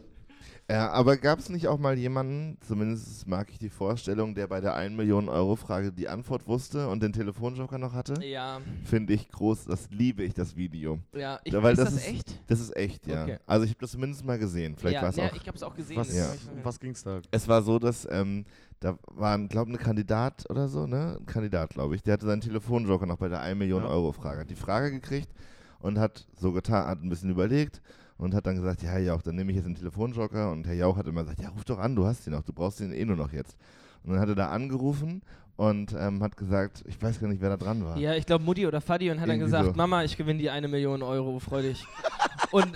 [0.69, 4.59] Ja, aber gab es nicht auch mal jemanden, zumindest mag ich die Vorstellung, der bei
[4.59, 8.21] der 1 Million Euro Frage die Antwort wusste und den Telefonjoker noch hatte?
[8.25, 10.99] Ja, Finde ich groß, das liebe ich, das Video.
[11.15, 12.39] ja, ich, Ja, weil ist das das, ist- echt?
[12.47, 13.23] Das ist echt, ja.
[13.23, 13.37] Okay.
[13.45, 14.75] Also ich habe das zumindest mal gesehen.
[14.77, 15.97] Vielleicht ja, war es ja, auch ich habe es auch gesehen.
[15.97, 16.27] Was, Ja.
[16.53, 17.21] um was ging's da?
[17.31, 18.43] Es war so, dass ähm,
[18.81, 21.17] da war, glaube ich, ein Kandidat oder so, ne?
[21.19, 22.03] Ein Kandidat, glaube ich.
[22.03, 23.89] Der hatte seinen Telefonjoker noch bei der 1 Million Ja.
[23.89, 24.41] Euro Frage.
[24.41, 25.29] Hat die Frage gekriegt
[25.79, 27.81] und hat so getan, hat ein bisschen überlegt
[28.17, 30.51] und hat dann gesagt, ja, Jauch, dann nehme ich jetzt den Telefonjoker.
[30.51, 32.53] Und Herr Jauch hat immer gesagt, ja, ruf doch an, du hast ihn noch, du
[32.53, 33.55] brauchst ihn eh nur noch jetzt.
[34.03, 35.21] Und dann hat er da angerufen
[35.55, 37.97] und ähm, hat gesagt, ich weiß gar nicht, wer da dran war.
[37.97, 39.73] Ja, ich glaube Mutti oder Fadi und hat dann Irgendwie gesagt, so.
[39.73, 41.85] Mama, ich gewinne die eine Million Euro, freu dich.
[42.51, 42.67] und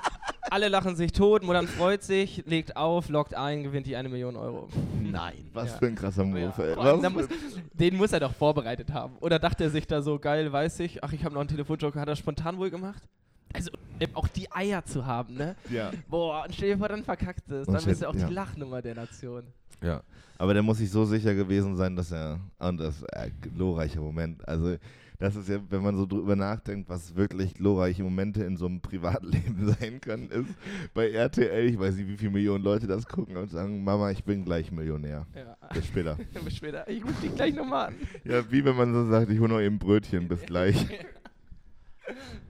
[0.50, 4.36] alle lachen sich tot, Mutter freut sich, legt auf, lockt ein, gewinnt die eine Million
[4.36, 4.68] Euro.
[5.02, 5.34] Nein.
[5.54, 5.78] Was Ja.
[5.78, 7.10] für ein krasser Move, Ja, ey.
[7.10, 7.28] muss,
[7.74, 9.16] den muss er doch vorbereitet haben.
[9.22, 12.00] Oder dachte er sich da so, geil, weiß ich, ach, ich habe noch einen Telefonjoker,
[12.02, 13.04] hat er spontan wohl gemacht?
[13.54, 13.72] Also
[14.14, 15.56] auch die Eier zu haben, ne?
[15.70, 15.92] ja.
[16.10, 17.68] Boah, und stell dir vor, dann verkackt es.
[17.68, 18.28] Dann bist du auch ja.
[18.28, 19.44] die Lachnummer der Nation.
[19.84, 20.02] Ja,
[20.38, 24.48] aber der muss sich so sicher gewesen sein, dass er, und das äh, glorreicher Moment,
[24.48, 24.76] also
[25.22, 28.82] das ist ja, wenn man so drüber nachdenkt, was wirklich glorreiche Momente in so einem
[28.82, 30.50] Privatleben sein können, ist
[30.96, 34.24] bei RTL, ich weiß nicht, wie viele Millionen Leute das gucken und sagen, Mama, ich
[34.24, 35.28] bin gleich Millionär.
[35.36, 35.56] Ja.
[35.72, 36.18] Bis später.
[36.44, 36.90] Bis später.
[36.90, 37.96] Ich ruf dich gleich nochmal an.
[38.24, 40.76] ja, wie wenn man so sagt, ich hole noch eben Brötchen, bis gleich.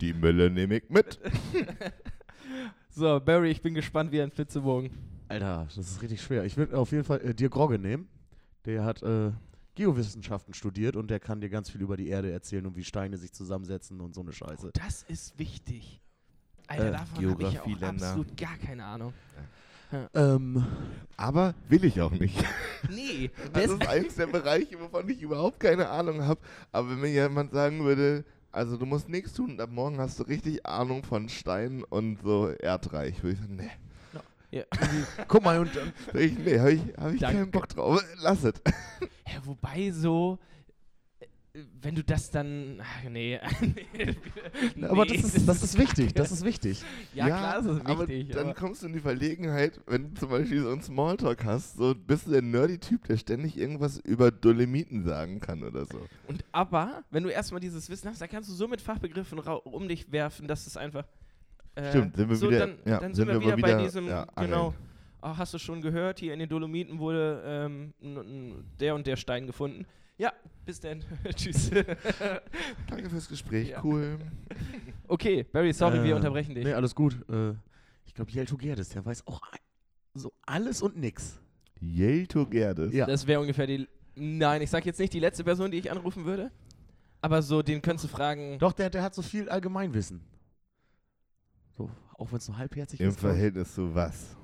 [0.02, 1.20] Die Mülle nehme ich mit.
[2.94, 4.92] So, Barry, ich bin gespannt wie ein Flitzebogen.
[5.30, 6.44] Alter, das ist richtig schwer.
[6.44, 8.10] Ich würde auf jeden Fall äh, dir Grogge nehmen.
[8.66, 9.32] Der hat äh,
[9.76, 13.16] Geowissenschaften studiert und der kann dir ganz viel über die Erde erzählen und wie Steine
[13.18, 14.72] sich zusammensetzen und so eine Scheiße.
[14.74, 16.02] Das ist wichtig.
[16.68, 19.14] Alter, Äh, davon habe ich ja auch absolut gar keine Ahnung.
[20.14, 20.66] Ähm,
[21.16, 22.44] Aber will ich auch nicht.
[22.90, 26.42] Nee, Das das ist eins der Bereiche, wovon ich überhaupt keine Ahnung habe.
[26.74, 30.20] Aber wenn mir jemand sagen würde, also du musst nichts tun und ab morgen hast
[30.20, 34.58] du richtig Ahnung von Stein und so Erdreich, würde ich sagen, nee.
[34.58, 34.64] ja,
[35.28, 38.04] guck mal, und, und Sag Ich, nee, habe ich, hab ich keinen Bock drauf.
[38.22, 38.54] Lass es.
[39.28, 40.38] ja, wobei so,
[41.82, 43.38] wenn du das dann, ach, nee.
[44.76, 44.86] nee.
[44.86, 46.82] aber das ist, das ist wichtig, das ist wichtig.
[47.14, 48.30] Ja, klar, das ist aber wichtig.
[48.34, 51.76] dann aber- kommst du in die Verlegenheit, wenn du zum Beispiel so einen Smalltalk hast,
[51.76, 56.08] so bist du der Nerdy-Typ, der ständig irgendwas über Dolomiten sagen kann oder so.
[56.28, 59.88] Und aber, wenn du erstmal dieses Wissen hast, dann kannst du so mit Fachbegriffen um
[59.90, 61.06] dich werfen, dass es einfach.
[61.76, 63.78] Äh, Stimmt, sind wir so, wieder- Dann, ja, dann sind sind wir wir wieder, wieder,
[63.78, 64.68] bei diesem, ja, genau.
[64.68, 64.74] angeln.
[65.24, 67.94] Ah, hast du schon gehört, hier in den Dolomiten wurde ähm,
[68.80, 69.86] der und der Stein gefunden.
[70.18, 70.32] Ja,
[70.66, 71.04] bis dann.
[71.36, 71.70] Tschüss.
[72.88, 73.84] Danke fürs Gespräch, Ja.
[73.84, 74.20] cool.
[75.08, 76.64] okay, Barry, sorry, wir Äh, unterbrechen dich.
[76.64, 77.16] Nee, alles gut.
[77.30, 77.54] Äh,
[78.06, 79.42] ich glaube, Jelto Gerdes, der weiß auch
[80.14, 81.40] so alles und nix.
[81.80, 82.94] Jelto Gerdes.
[82.94, 83.06] Ja.
[83.08, 83.88] Das wäre ungefähr die.
[84.16, 86.52] Nein, ich sag jetzt nicht die letzte Person, die ich anrufen würde.
[87.22, 88.60] Aber so, den könntest du fragen.
[88.60, 90.22] Doch, der, der hat so viel Allgemeinwissen.
[91.78, 93.16] So, auch wenn es nur halbherzig Im ist.
[93.16, 93.22] ich.
[93.22, 94.36] Verhältnis zu was?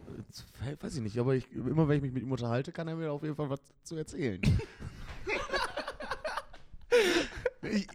[0.65, 2.95] Äh, Weiß ich nicht, aber ich, immer wenn ich mich mit ihm unterhalte, kann er
[2.95, 4.41] mir auf jeden Fall was zu erzählen.
[7.63, 7.87] ich,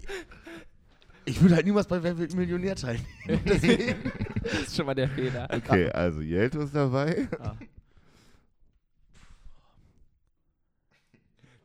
[1.25, 3.07] ich würde halt niemals bei Wer wird Millionär teilnehmen.
[3.47, 4.13] Deswegen.
[4.43, 5.49] Das ist schon mal der Fehler.
[5.53, 7.29] Okay, also Jelto ist dabei.
[7.39, 7.57] Ja.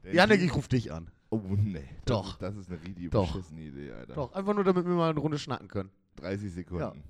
[0.04, 1.10] Der Janik, ich ruf dich an.
[1.30, 1.84] Oh, nee.
[2.06, 2.34] Das Doch.
[2.34, 3.34] Ist, das ist eine richtig Doch.
[3.34, 4.14] beschissene Idee, Alter.
[4.14, 5.90] Doch, einfach nur, damit wir mal eine Runde schnacken können.
[6.18, 7.04] 30 Sekunden.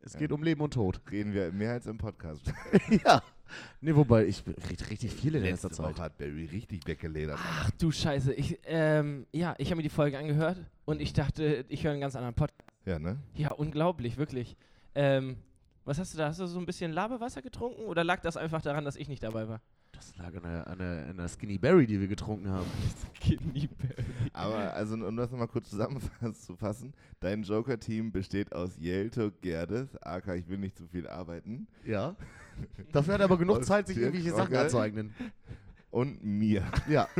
[0.00, 0.18] Es Ja.
[0.18, 1.00] geht um Leben und Tod.
[1.10, 2.52] Reden wir mehr als im Podcast.
[3.04, 3.22] ja.
[3.80, 6.04] Nee, wobei ich krieg richtig viele in letzter Letzte Woche Zeit.
[6.04, 7.38] hat Barry richtig weggeledert.
[7.40, 8.32] Ach du Scheiße.
[8.34, 12.00] Ich, ähm, ja, ich habe mir die Folge angehört und ich dachte, ich höre einen
[12.00, 12.60] ganz anderen Podcast.
[12.84, 13.18] Ja, ne?
[13.34, 14.56] Ja, unglaublich, wirklich.
[14.94, 15.36] Ähm,
[15.84, 16.28] was hast du da?
[16.28, 19.22] Hast du so ein bisschen Labewasser getrunken oder lag das einfach daran, dass ich nicht
[19.22, 19.60] dabei war?
[19.96, 22.66] Das lag an der, an, der, an der Skinny Berry, die wir getrunken haben.
[24.32, 30.48] Aber also, um das nochmal kurz zusammenzufassen, dein Joker-Team besteht aus Jelto Gerdes, aka ich
[30.48, 32.16] will nicht zu viel arbeiten, Ja.
[32.92, 34.60] Dafür hat er aber genug Aus Zeit, sich Dirk irgendwelche Sachen Rogge.
[34.60, 35.14] anzueignen.
[35.90, 36.64] und mir.
[36.88, 37.08] Ja.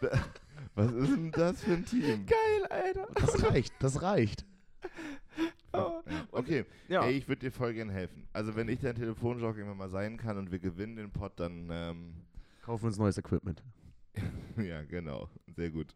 [0.74, 2.26] Was ist denn das für ein Team?
[2.26, 3.08] Geil, Alter.
[3.14, 4.44] Das reicht, das reicht.
[6.40, 7.04] Okay, Ja.
[7.04, 8.26] ey, ich würde dir voll gern helfen.
[8.32, 11.68] Also wenn ich dein Telefonjoker irgendwann mal sein kann und wir gewinnen den Pot, dann
[11.70, 12.14] ähm,
[12.62, 13.62] Kaufen uns neues Equipment.
[14.56, 15.94] ja, genau, sehr gut.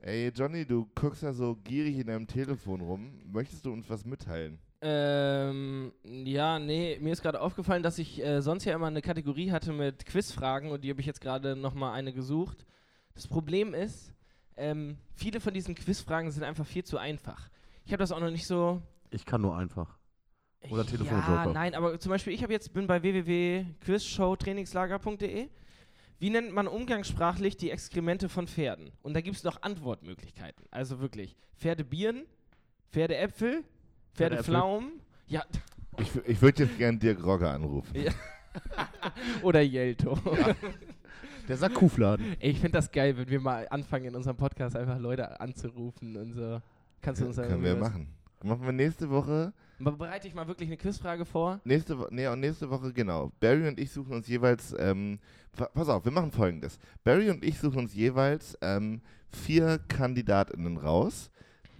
[0.00, 3.20] Ey, Johnny, du guckst ja so gierig in deinem Telefon rum.
[3.32, 4.58] Möchtest du uns was mitteilen?
[4.82, 9.50] Ähm, ja, nee, mir ist gerade aufgefallen, dass ich äh, sonst ja immer eine Kategorie
[9.50, 12.66] hatte mit Quizfragen und die habe ich jetzt gerade nochmal eine gesucht.
[13.14, 14.12] Das Problem ist,
[14.56, 17.48] ähm, viele von diesen Quizfragen sind einfach viel zu einfach.
[17.84, 18.82] Ich habe das auch noch nicht so.
[19.16, 19.96] Ich kann nur einfach.
[20.70, 21.52] Oder Ja, Telefonjoker.
[21.52, 25.48] nein, aber zum Beispiel, ich habe jetzt bin bei www.quizshowtrainingslager.de.
[26.18, 28.90] Wie nennt man umgangssprachlich die Exkremente von Pferden?
[29.02, 30.64] Und da gibt es noch Antwortmöglichkeiten.
[30.70, 32.24] Also wirklich Pferdebieren,
[32.90, 33.64] Pferdeäpfel.
[34.14, 35.44] Pferdepflaumen, ja,
[35.98, 37.94] Ich, ich würde jetzt gern Dirk Rogger anrufen.
[37.94, 38.12] Ja.
[39.42, 40.18] oder Jelto.
[41.48, 42.34] Der sagt Kuhfladen.
[42.40, 46.16] Ey, ich finde das geil, wenn wir mal anfangen, in unserem Podcast einfach Leute anzurufen
[46.16, 46.62] und so.
[47.02, 48.08] Kannst du uns da Können wir machen.
[48.42, 49.52] Machen wir nächste Woche.
[49.78, 51.60] Bereite ich mal wirklich eine Quizfrage vor.
[51.64, 53.30] Nächste, Wo nee, und nächste Woche, genau.
[53.40, 55.18] Barry und ich suchen uns jeweils, ähm,
[55.52, 56.78] pa- pass auf, wir machen folgendes.
[57.04, 61.30] Barry und ich suchen uns jeweils ähm, vier KandidatInnen raus,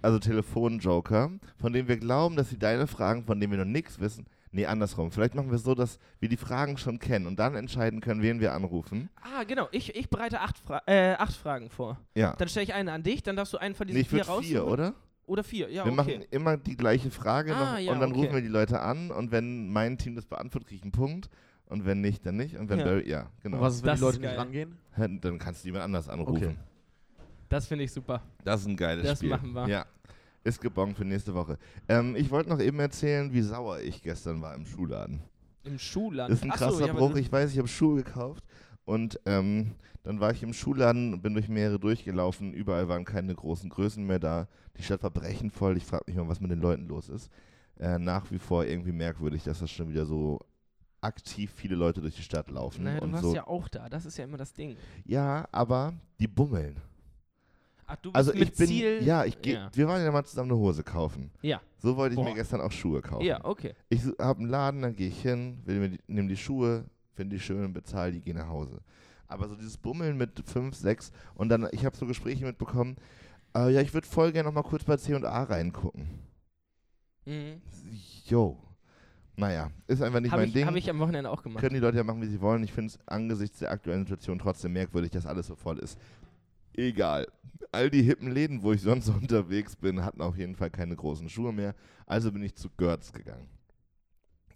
[0.03, 3.99] also Telefonjoker, von denen wir glauben, dass sie deine Fragen, von denen wir noch nichts
[3.99, 5.11] wissen, nee, andersrum.
[5.11, 8.21] Vielleicht machen wir es so, dass wir die Fragen schon kennen und dann entscheiden können,
[8.21, 9.09] wen wir anrufen.
[9.21, 9.67] Ah, genau.
[9.71, 11.97] Ich, ich bereite acht, Fra äh, acht Fragen vor.
[12.15, 12.35] Ja.
[12.35, 14.21] Dann stelle ich eine an dich, dann darfst du einen von diesen Nee, ich vier
[14.25, 14.47] raussuchen.
[14.47, 14.93] vier, oder?
[15.27, 15.95] Oder vier, ja, wir okay.
[15.95, 18.21] machen immer die gleiche Frage Ah, noch, ja, und dann okay.
[18.21, 21.29] rufen wir die Leute an und wenn mein Team das beantwortet, kriege ich einen Punkt
[21.67, 22.85] und wenn nicht, dann nicht und wenn Ja.
[22.85, 23.57] Barry, ja, genau.
[23.57, 24.77] Und was ist, wenn Das die Leute nicht rangehen?
[25.21, 26.35] Dann kannst du jemand anders anrufen.
[26.43, 26.55] Okay.
[27.49, 28.21] Das finde ich super.
[28.43, 29.29] Das ist ein geiles Das Spiel.
[29.29, 29.67] machen wir.
[29.67, 29.85] Ja.
[30.43, 31.57] Ist gebongt für nächste Woche.
[31.89, 35.19] Ähm, ich wollte noch eben erzählen, wie sauer ich gestern war im Schuhladen.
[35.65, 36.31] Im Schuhladen.
[36.31, 37.09] Das ist ein Ach so, krasser ja, Bruch.
[37.11, 38.45] das- Ich weiß, ich habe Schuhe gekauft
[38.87, 42.53] und ähm, dann war ich im Schuhladen und bin durch mehrere durchgelaufen.
[42.53, 44.47] Überall waren keine großen Größen mehr da.
[44.77, 45.75] Die Stadt war brechend voll.
[45.77, 47.29] Ich frage mich mal, was mit den Leuten los ist.
[47.79, 50.39] Äh, nach wie vor irgendwie merkwürdig, dass das schon wieder so
[51.01, 52.85] aktiv viele Leute durch die Stadt laufen.
[52.85, 53.35] Naja, du und warst so.
[53.35, 53.89] ja auch da.
[53.89, 54.77] Das ist ja immer das Ding.
[55.05, 56.77] ja, aber die bummeln.
[57.85, 59.03] Ach, du bist Also mit ich bin, Ziel.
[59.03, 59.69] ja, ich geh, Ja.
[59.73, 61.31] wir waren ja mal zusammen eine Hose kaufen.
[61.41, 61.61] Ja.
[61.79, 62.35] So wollte ich mir Boah.
[62.35, 63.25] gestern auch Schuhe kaufen.
[63.25, 63.73] Ja, okay.
[63.89, 66.83] Ich habe einen Laden, dann gehe ich hin, will mir die, nehme die Schuhe,
[67.17, 68.79] finde die schön, bezahle die, gehe nach Hause.
[69.27, 72.95] Aber so dieses Bummeln mit 5, 6 und dann, ich habe so Gespräche mitbekommen,
[73.55, 76.07] äh, ja, ich würde voll gerne noch mal kurz bei C&A reingucken.
[77.25, 77.61] Mhm.
[78.25, 78.57] Jo.
[79.35, 80.65] Naja, ist einfach nicht Habe mein ich, Ding.
[80.65, 81.61] hab ich am Wochenende auch gemacht.
[81.61, 82.63] Können die Leute ja machen, wie sie wollen.
[82.63, 85.99] Ich finde es angesichts der aktuellen Situation trotzdem merkwürdig, dass alles so voll ist.
[86.73, 87.27] Egal.
[87.71, 91.29] All die hippen Läden, wo ich sonst unterwegs bin, hatten auf jeden Fall keine großen
[91.29, 91.75] Schuhe mehr.
[92.07, 93.47] Also bin ich zu Görz gegangen.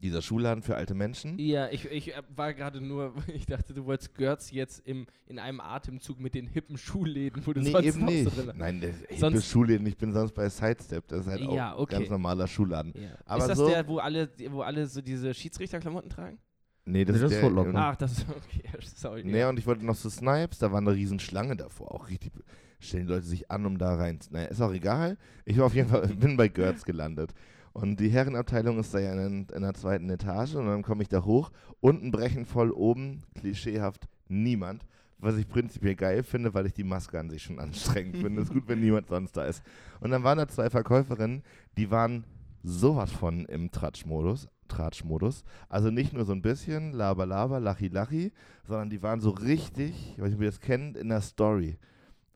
[0.02, 1.38] Dieser Schuhladen für alte Menschen.
[1.40, 5.38] Ja, ich, ich äh, war gerade nur, ich dachte, du wolltest Götz jetzt im, in
[5.40, 8.36] einem Atemzug mit den hippen Schuhläden, wo du Nee, sonst eben so nicht.
[8.38, 8.60] drin warst.
[8.60, 9.86] Nein, das hippe Schuhläden.
[9.86, 11.08] Ich bin sonst bei Sidestep.
[11.08, 11.98] Das ist halt Ja, auch okay.
[11.98, 12.94] ganz normaler Schuhladen.
[12.96, 13.10] Ja.
[13.26, 16.40] Aber ist das so- der, wo alle, wo alle so diese Schiedsrichterklamotten tragen?
[16.84, 17.70] Nee, das, Nee, das ist ist der, Foot Locker.
[17.70, 18.64] ähm, Ach, das ist okay.
[18.96, 19.24] Sorry.
[19.24, 21.94] Nee, und ich wollte noch zu Snipes, da war eine riesen Schlange davor.
[21.94, 22.32] Auch richtig,
[22.80, 24.18] stellen die Leute sich an, um da rein.
[24.32, 25.20] Naja, ist auch egal.
[25.46, 27.36] Ich war auf jeden Fall, bin bei Görz gelandet.
[27.74, 31.10] Und die Herrenabteilung ist da ja in, in der zweiten Etage und dann komme ich
[31.10, 31.52] da hoch.
[31.80, 34.86] Unten brechen voll, oben klischeehaft niemand.
[35.20, 38.42] Was ich prinzipiell geil finde, weil ich die Maske an sich schon anstrengend finde.
[38.42, 39.62] ist gut, wenn niemand sonst da ist.
[40.00, 41.44] Und dann waren da zwei Verkäuferinnen,
[41.78, 42.26] die waren
[42.64, 44.48] sowas von im Tratschmodus.
[44.68, 45.44] Tratschmodus.
[45.70, 48.32] Also nicht nur so ein bisschen Laber, Laber, Lachi, Lachi,
[48.64, 51.78] sondern die waren so richtig, ich weiß nicht, ob ihr das kennt, in der Story.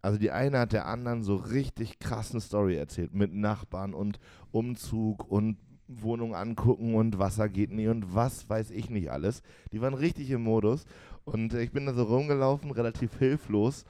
[0.06, 4.20] Also die eine hat der anderen so richtig krassen Story erzählt mit Nachbarn und
[4.52, 9.42] Umzug und Wohnung angucken und Wasser geht nie und was weiß ich nicht alles.
[9.72, 10.86] Die waren richtig im Modus
[11.24, 13.84] und ich bin da so rumgelaufen, relativ hilflos,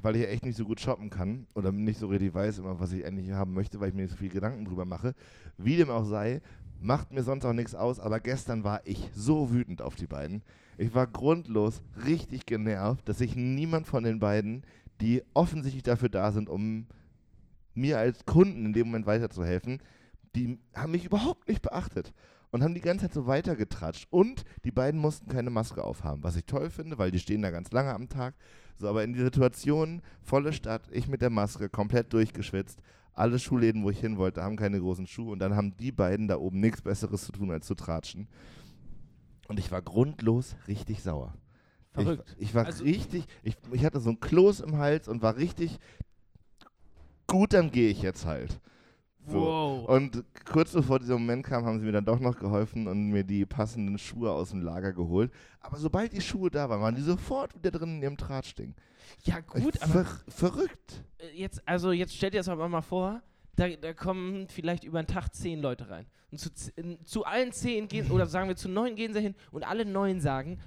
[0.00, 2.92] weil ich echt nicht so gut shoppen kann oder nicht so richtig weiß immer, was
[2.92, 5.12] ich endlich haben möchte, weil ich mir nicht so viel Gedanken drüber mache.
[5.56, 6.40] Wie dem auch sei,
[6.80, 10.42] macht mir sonst auch nichts aus, aber gestern war ich so wütend auf die beiden.
[10.76, 14.62] Ich war grundlos richtig genervt, dass sich niemand von den beiden,
[15.00, 16.86] die offensichtlich dafür da sind, um
[17.74, 19.80] mir als Kunden in dem Moment weiterzuhelfen,
[20.34, 22.12] die haben mich überhaupt nicht beachtet.
[22.50, 24.06] und haben die ganze Zeit so weitergetratscht.
[24.10, 27.50] Und die beiden mussten keine Maske aufhaben, was ich toll finde, weil die stehen da
[27.50, 28.34] ganz lange am Tag.
[28.76, 32.80] So, aber in die Situation, volle Stadt, ich mit der Maske, komplett durchgeschwitzt.
[33.12, 35.32] Alle Schuhläden, wo ich hin wollte, haben keine großen Schuhe.
[35.32, 38.28] Und dann haben die beiden da oben nichts Besseres zu tun, als zu tratschen.
[39.48, 41.34] Und ich war grundlos richtig sauer.
[41.92, 42.34] Verrückt.
[42.38, 45.36] Ich, ich war Also- richtig, ich, ich hatte so ein Kloß im Hals und war
[45.36, 45.78] richtig
[47.26, 48.60] gut, dann gehe ich jetzt halt.
[49.26, 49.40] So.
[49.42, 49.88] Wow.
[49.90, 53.24] Und kurz bevor dieser Moment kam, haben sie mir dann doch noch geholfen und mir
[53.24, 55.30] die passenden Schuhe aus dem Lager geholt.
[55.60, 58.74] Aber sobald die Schuhe da waren, waren die sofort wieder drin in ihrem Drahtstring.
[59.24, 61.04] ja, gut, aber Ver verrückt.
[61.18, 63.20] äh, jetzt, also jetzt stell dir das aber mal vor,
[63.56, 66.06] da, da kommen vielleicht über den Tag zehn Leute rein.
[66.30, 66.50] Und zu,
[67.04, 70.20] zu allen zehn gehen, oder sagen wir zu neun gehen sie hin und alle neun
[70.20, 70.58] sagen,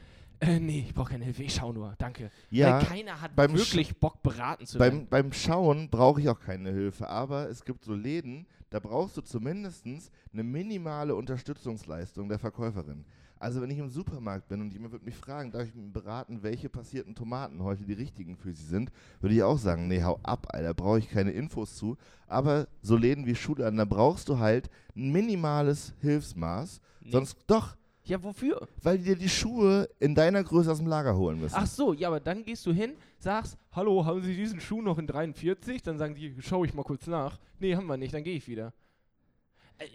[0.41, 2.31] äh, nee, ich brauche keine Hilfe, ich schau nur, danke.
[2.49, 5.07] Ja, Weil keiner hat beim wirklich Bock beraten zu werden.
[5.09, 9.15] beim, beim Schauen brauche ich auch keine Hilfe, aber es gibt so Läden, da brauchst
[9.17, 13.05] du zumindest eine minimale Unterstützungsleistung der Verkäuferin.
[13.41, 16.43] Also wenn ich im Supermarkt bin und jemand würde mich fragen, darf ich mir beraten,
[16.43, 20.19] welche passierten Tomaten heute die richtigen für sie sind, würde ich auch sagen, nee, hau
[20.21, 21.97] ab, Alter, brauche ich keine Infos zu.
[22.27, 26.81] Aber so Läden wie Schulan, da brauchst du halt ein minimales Hilfsmaß.
[27.01, 27.11] Nee.
[27.11, 28.67] Sonst doch, Ja, wofür?
[28.81, 31.55] weil die dir die Schuhe in deiner Größe aus dem Lager holen müssen.
[31.57, 34.97] Ach so, ja, aber dann gehst du hin, sagst, hallo, haben Sie diesen Schuh noch
[34.97, 35.83] in 43?
[35.83, 37.39] Dann sagen die, schau ich mal kurz nach.
[37.59, 38.73] Nee, haben wir nicht, dann gehe ich wieder.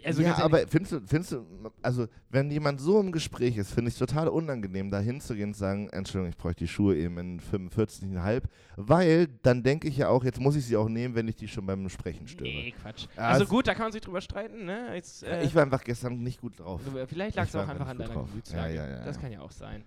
[0.05, 1.45] Also ja, aber findest du, findest du,
[1.81, 5.53] also wenn jemand so im Gespräch ist, finde ich es total unangenehm, da hinzugehen und
[5.53, 8.43] zu sagen, Entschuldigung, ich bräuchte die Schuhe eben in 45,5,
[8.75, 11.47] weil dann denke ich ja auch, jetzt muss ich sie auch nehmen, wenn ich die
[11.47, 12.49] schon beim Sprechen störe.
[12.49, 13.07] Nee, Quatsch.
[13.15, 14.93] Also es- gut, da kann man sich drüber streiten, ne?
[14.95, 16.81] Jetzt, äh, ich war einfach gestern nicht gut drauf.
[17.07, 18.23] vielleicht lag es auch einfach an deiner.
[18.25, 18.73] Gemütslage.
[18.75, 19.83] Ja, ja, ja, das kann ja auch sein.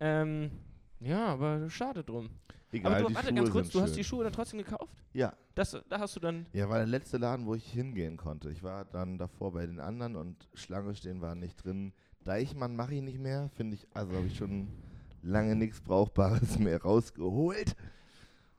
[0.00, 0.50] Ähm,
[1.00, 2.30] ja, aber schade drum.
[2.72, 3.96] Egal, aber du, die warte Schuhe ganz kurz, du hast schön.
[3.96, 4.94] die Schuhe dann trotzdem gekauft?
[5.12, 5.32] Ja.
[5.54, 6.46] Das, da hast du dann.
[6.52, 8.50] Ja, war der letzte Laden, wo ich hingehen konnte.
[8.50, 11.92] Ich war dann davor bei den anderen und Schlange stehen war nicht drin.
[12.24, 14.68] Deichmann mache ich nicht mehr, finde ich, also habe ich schon
[15.22, 17.74] lange nichts Brauchbares mehr rausgeholt.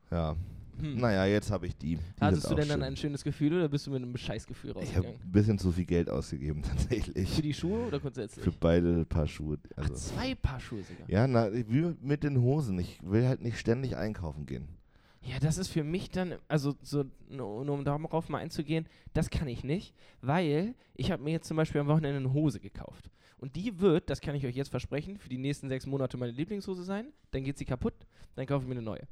[0.09, 0.35] Ja,
[0.79, 0.97] Hm.
[0.97, 1.95] naja, jetzt habe ich die.
[1.97, 2.83] die Hattest du denn dann schön.
[2.83, 5.19] ein schönes Gefühl oder bist du mit einem Scheißgefühl Ich habe rausgegangen?
[5.23, 7.29] ein bisschen zu viel Geld ausgegeben, tatsächlich.
[7.29, 8.43] Für die Schuhe oder grundsätzlich?
[8.43, 9.57] Für beide Paar Schuhe.
[9.75, 9.93] Ach, Also.
[9.95, 11.09] zwei Paar Schuhe sogar.
[11.09, 12.79] Ja, na, wie mit den Hosen.
[12.79, 14.67] Ich will halt nicht ständig einkaufen gehen.
[15.23, 19.29] Ja, das ist für mich dann, also so, nur, nur um darauf mal einzugehen, das
[19.29, 23.11] kann ich nicht, weil ich habe mir jetzt zum Beispiel am Wochenende eine Hose gekauft.
[23.37, 26.31] Und die wird, das kann ich euch jetzt versprechen, für die nächsten sechs Monate meine
[26.31, 27.07] Lieblingshose sein.
[27.29, 27.93] Dann geht sie kaputt,
[28.35, 29.07] dann kaufe ich mir eine neue.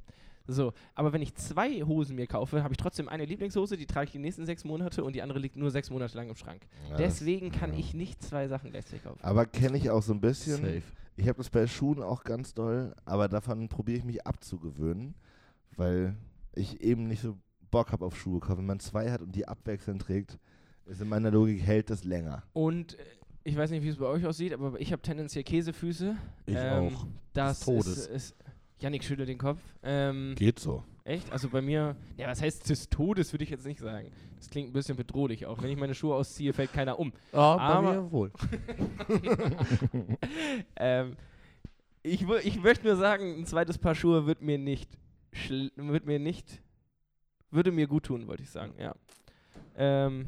[0.46, 4.06] So, aber wenn ich zwei Hosen mir kaufe, habe ich trotzdem eine Lieblingshose, die trage
[4.06, 6.62] ich die nächsten sechs Monate und die andere liegt nur sechs Monate lang im Schrank.
[6.90, 7.78] Ja, Deswegen kann ja.
[7.78, 9.20] ich nicht zwei Sachen gleichzeitig kaufen.
[9.22, 10.82] Aber kenne ich auch so ein bisschen.
[11.16, 15.14] Ich habe das bei Schuhen auch ganz doll, aber davon probiere ich mich abzugewöhnen,
[15.76, 16.16] weil
[16.54, 17.36] ich eben nicht so
[17.70, 18.58] Bock habe auf Schuhe kaufen.
[18.58, 20.38] Wenn man zwei hat und die abwechselnd trägt,
[20.86, 22.42] ist in meiner Logik hält das länger.
[22.52, 23.02] Und äh,
[23.44, 26.16] ich weiß nicht, wie es bei euch aussieht, aber ich habe tendenziell Käsefüße.
[26.46, 27.06] Ich Ähm, auch.
[27.32, 27.86] Das Des Todes.
[27.86, 28.36] Ist, ist,
[28.80, 29.58] Yannick schüttelt den Kopf.
[29.82, 30.82] Ähm, Geht so.
[31.04, 31.30] echt?
[31.32, 34.10] Also bei mir, ja, was heißt des Todes, würde ich jetzt nicht sagen.
[34.38, 35.62] Das klingt ein bisschen bedrohlich auch.
[35.62, 37.12] Wenn ich meine Schuhe ausziehe, fällt keiner um.
[37.32, 38.30] Ah, bei aber- mir wohl.
[40.76, 41.16] ähm,
[42.02, 44.90] ich, ich möchte nur sagen, ein zweites Paar Schuhe wird mir nicht,
[45.34, 46.62] schl- wird mir nicht,
[47.50, 48.94] würde mir gut tun, wollte ich sagen, ja.
[49.76, 50.26] Ähm,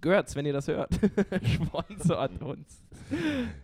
[0.00, 0.90] Götz, wenn ihr das hört,
[1.42, 2.82] sponsort uns.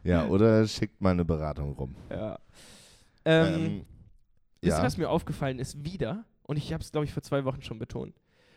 [0.03, 1.95] Ja, oder schickt mal eine Beratung rum.
[2.11, 2.39] Ja.
[3.25, 3.87] Ähm, Ähm,
[4.63, 5.85] Wisst ihr, was mir aufgefallen ist?
[5.85, 8.15] Wieder, und ich habe es, glaube ich, vor zwei Wochen schon betont.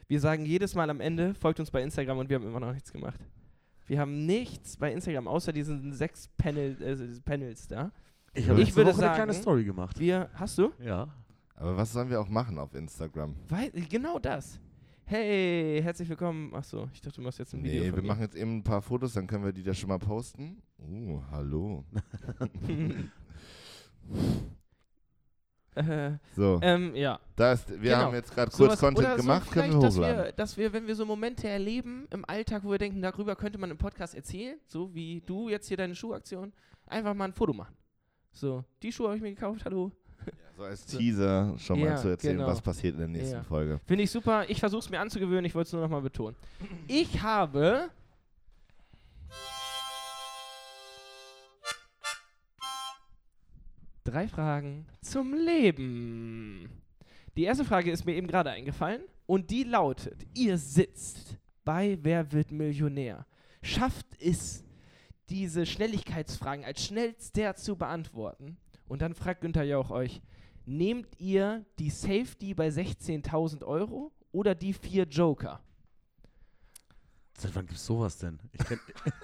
[0.08, 2.74] Wir sagen jedes Mal am Ende, folgt uns bei Instagram und wir haben immer noch
[2.74, 3.20] nichts gemacht.
[3.88, 7.91] Wir haben nichts bei Instagram, außer diesen sechs Panel, äh, Panels da.
[8.36, 9.99] Ich habe Ich letzte würde Woche eine kleine sagen- Story gemacht.
[9.99, 10.72] Wir, hast du?
[10.80, 11.08] Ja.
[11.56, 13.36] Aber was sollen wir auch machen auf Instagram?
[13.49, 14.60] Weil, genau das.
[15.06, 16.51] Hey, herzlich willkommen.
[16.53, 18.08] Ach so, ich dachte, du machst jetzt ein Video Nee, von wir mir.
[18.10, 20.62] machen jetzt eben ein paar Fotos, dann können wir die da schon mal posten.
[20.80, 21.84] Uh, hallo.
[25.76, 27.19] äh, So, ähm, ja.
[27.36, 27.97] da ist, wir genau.
[28.05, 30.23] haben jetzt gerade kurz Sowas- Content gemacht, so können wir vielleicht, dass hochladen.
[30.26, 33.57] wir, dass wir, wenn wir so Momente erleben im Alltag, wo wir denken, darüber könnte
[33.57, 36.53] man im Podcast erzählen, so wie du jetzt hier deine Schuhaktion,
[36.88, 37.76] einfach mal ein Foto machen.
[38.32, 39.91] So, die Schuhe habe ich mir gekauft, hallo.
[40.57, 40.86] So als.
[40.86, 42.47] Teaser schon mal Ja, zu erzählen, genau.
[42.49, 43.43] was passiert in der nächsten Ja.
[43.43, 43.80] Folge.
[43.86, 44.49] Finde ich super.
[44.49, 46.36] Ich versuche es mir anzugewöhnen, ich wollte es nur noch mal betonen.
[46.88, 47.89] Ich habe
[54.06, 56.70] drei Fragen zum Leben.
[57.36, 62.32] Die erste Frage ist mir eben gerade eingefallen und die lautet: Ihr sitzt bei Wer
[62.32, 63.26] wird Millionär?
[63.62, 64.64] Schafft es,
[65.30, 68.58] diese Schnelligkeitsfragen als schnellster zu beantworten?
[68.88, 70.22] Und dann fragt Günther Jauch euch:
[70.66, 75.62] Nehmt ihr die Safety bei 16.000 Euro oder die vier Joker?
[77.38, 78.39] Seit wann gibt's sowas denn?
[78.53, 78.81] Ich kenne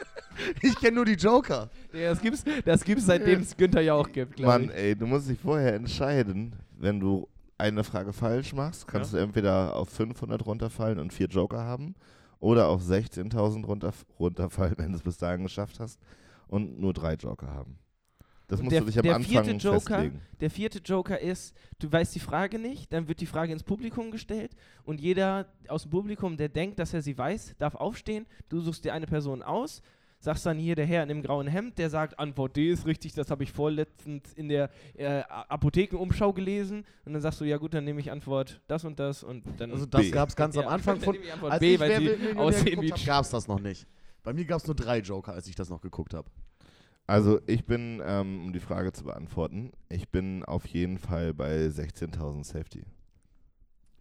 [0.61, 1.69] ich kenn nur die Joker.
[1.93, 5.07] Ja, das gibt's, das gibt's seitdem es Günther ja auch gibt, glaube Mann, ey, du
[5.07, 10.45] musst dich vorher entscheiden, wenn du eine Frage falsch machst, kannst du entweder auf 500
[10.45, 11.95] runterfallen und vier Joker haben
[12.39, 15.99] oder auf 16.000 runter, runterfallen, wenn du es bis dahin geschafft hast
[16.47, 17.77] und nur drei Joker haben.
[18.51, 20.21] Das musst der- du dich am der Anfang vierte Joker- festlegen.
[20.39, 24.11] Der vierte Joker ist, du weißt die Frage nicht, dann wird die Frage ins Publikum
[24.11, 24.51] gestellt
[24.83, 28.25] und jeder aus dem Publikum, der denkt, dass er sie weiß, darf aufstehen.
[28.49, 29.81] Du suchst dir eine Person aus,
[30.19, 33.13] sagst dann hier der Herr in dem grauen Hemd, der sagt, Antwort D ist richtig,
[33.13, 36.83] das habe ich vorletztens in der äh, Apothekenumschau gelesen.
[37.05, 39.71] Und dann sagst du, ja gut, dann nehme ich Antwort das und das und dann.
[39.71, 40.11] Also das B.
[40.11, 41.15] gab's ganz am Anfang von.
[41.15, 43.87] Antwort Als B, ich weil sie aussehen wie hab, gab's das noch nicht.
[44.23, 46.29] Bei mir gab's nur drei Joker, als ich das noch geguckt habe.
[47.07, 51.65] Also ich bin, ähm, um die Frage zu beantworten, ich bin auf jeden Fall bei
[51.67, 52.85] 16.000 Safety.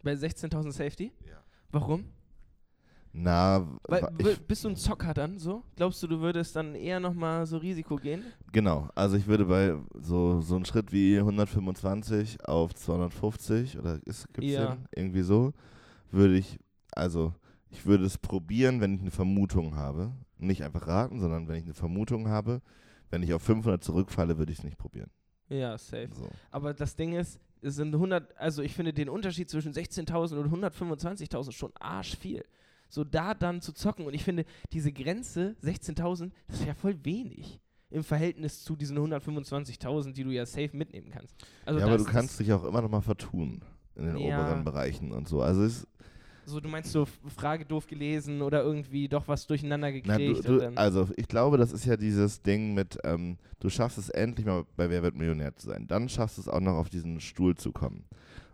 [0.03, 1.11] bei 16.000 Safety.
[1.27, 1.43] Ja.
[1.71, 2.05] Warum?
[3.13, 4.07] Na, Weil,
[4.47, 5.63] bist du ein Zocker dann so?
[5.75, 8.23] Glaubst du, du würdest dann eher nochmal so Risiko gehen?
[8.53, 14.33] genau, also ich würde bei so, so einen Schritt wie 125 auf 250 oder ist,
[14.33, 14.75] gibt's Ja.
[14.75, 14.85] den?
[14.95, 15.51] Irgendwie so,
[16.09, 16.57] würde ich,
[16.93, 17.33] also
[17.69, 20.13] ich würde es probieren, wenn ich eine Vermutung habe.
[20.37, 22.61] Nicht einfach raten, sondern wenn ich eine Vermutung habe.
[23.11, 25.11] Wenn ich auf 500 zurückfalle, würde ich es nicht probieren.
[25.49, 26.09] Ja, safe.
[26.13, 26.29] So.
[26.49, 30.51] Aber das Ding ist, es sind 100, also ich finde den Unterschied zwischen 16.000 und
[30.51, 32.43] 125.000 schon arsch viel.
[32.89, 36.97] So da dann zu zocken und ich finde diese Grenze 16.000, das ist ja voll
[37.05, 37.59] wenig
[37.89, 41.35] im Verhältnis zu diesen 125.000, die du ja safe mitnehmen kannst.
[41.65, 43.61] Also ja, aber du kannst dich auch immer noch mal vertun
[43.95, 44.39] in den Ja.
[44.41, 45.41] oberen Bereichen und so.
[45.41, 45.85] Also es,
[46.51, 50.51] so du meinst so Frage doof gelesen oder irgendwie doch was durcheinander Na, gekriegt du,
[50.51, 53.97] und du, dann, also ich glaube, das ist ja dieses Ding mit, ähm, du schaffst
[53.97, 55.87] es endlich mal bei Wer wird Millionär zu sein.
[55.87, 58.05] Dann schaffst du es auch noch auf diesen Stuhl zu kommen.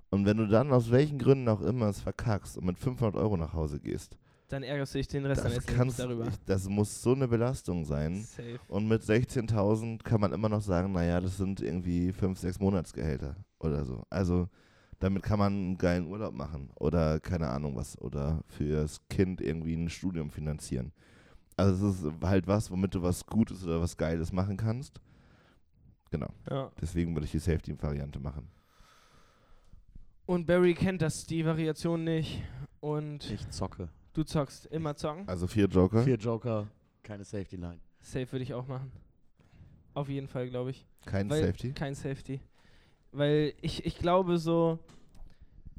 [0.09, 3.35] Und wenn du dann aus welchen Gründen auch immer es verkackst und mit 500 Euro
[3.35, 4.17] nach Hause gehst,
[4.49, 6.27] dann ärgerst du dich den Rest deines Lebens darüber.
[6.27, 8.23] ich, das muss so eine Belastung sein.
[8.23, 8.59] Safe.
[8.69, 13.35] Und mit 16.000 kann man immer noch sagen, naja, das sind irgendwie 5, 6 Monatsgehälter
[13.59, 14.03] oder so.
[14.09, 14.47] Also
[14.99, 19.41] damit kann man einen geilen Urlaub machen oder keine Ahnung was oder für das Kind
[19.41, 20.91] irgendwie ein Studium finanzieren.
[21.55, 24.99] Also es ist halt was, womit du was Gutes oder was Geiles machen kannst.
[26.11, 26.29] Genau.
[26.49, 26.71] Ja.
[26.79, 28.47] Deswegen würde ich die Safety-Variante machen.
[30.25, 32.43] Und Barry kennt das, die Variation nicht.
[32.79, 33.89] Und Ich zocke.
[34.13, 35.27] du zockst immer zocken.
[35.27, 36.03] Also vier Joker.
[36.03, 36.67] Vier Joker,
[37.03, 37.79] keine Safety Line.
[38.01, 38.91] Safe würde ich auch machen.
[39.93, 40.85] Auf jeden Fall, glaube ich.
[41.05, 41.71] Kein Weil- Safety.
[41.73, 42.39] Kein Safety.
[43.18, 44.78] Weil ich, ich glaube so,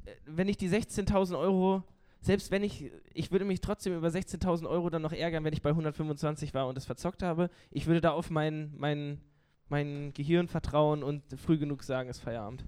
[0.05, 1.85] äh, wenn ich die 16.000 Euro,
[2.21, 5.63] selbst wenn ich, ich würde mich trotzdem über 16.000 Euro dann noch ärgern, wenn ich
[5.63, 7.49] bei 125 war und es verzockt habe.
[7.71, 9.21] Ich würde da auf mein, mein,
[9.69, 12.65] mein Gehirn vertrauen und früh genug sagen, ist Feierabend.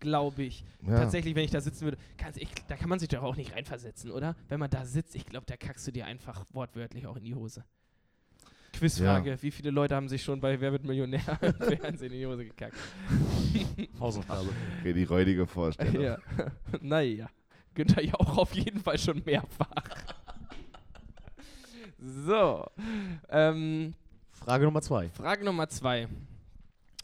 [0.00, 0.64] Glaube ich.
[0.86, 1.00] Ja.
[1.00, 1.98] Tatsächlich, wenn ich da sitzen würde,
[2.36, 4.36] ich, da kann man sich doch auch nicht reinversetzen, oder?
[4.48, 7.34] Wenn man da sitzt, ich glaube, da kackst du dir einfach wortwörtlich auch in die
[7.34, 7.62] Hose.
[8.78, 12.26] Quizfrage, wie viele Leute haben sich schon bei Wer wird Millionär im Fernsehen in die
[12.26, 12.76] Hose gekackt?
[14.00, 14.48] Hausaufgabe.
[14.80, 16.02] Okay, die räudige Vorstellung.
[16.02, 16.18] ja.
[16.80, 17.28] naja.
[17.74, 19.84] Günther ja auch auf jeden Fall schon mehrfach.
[21.98, 22.66] so.
[23.28, 23.94] Ähm,
[24.32, 25.08] Frage Nummer zwei.
[25.10, 26.08] Frage Nummer zwei.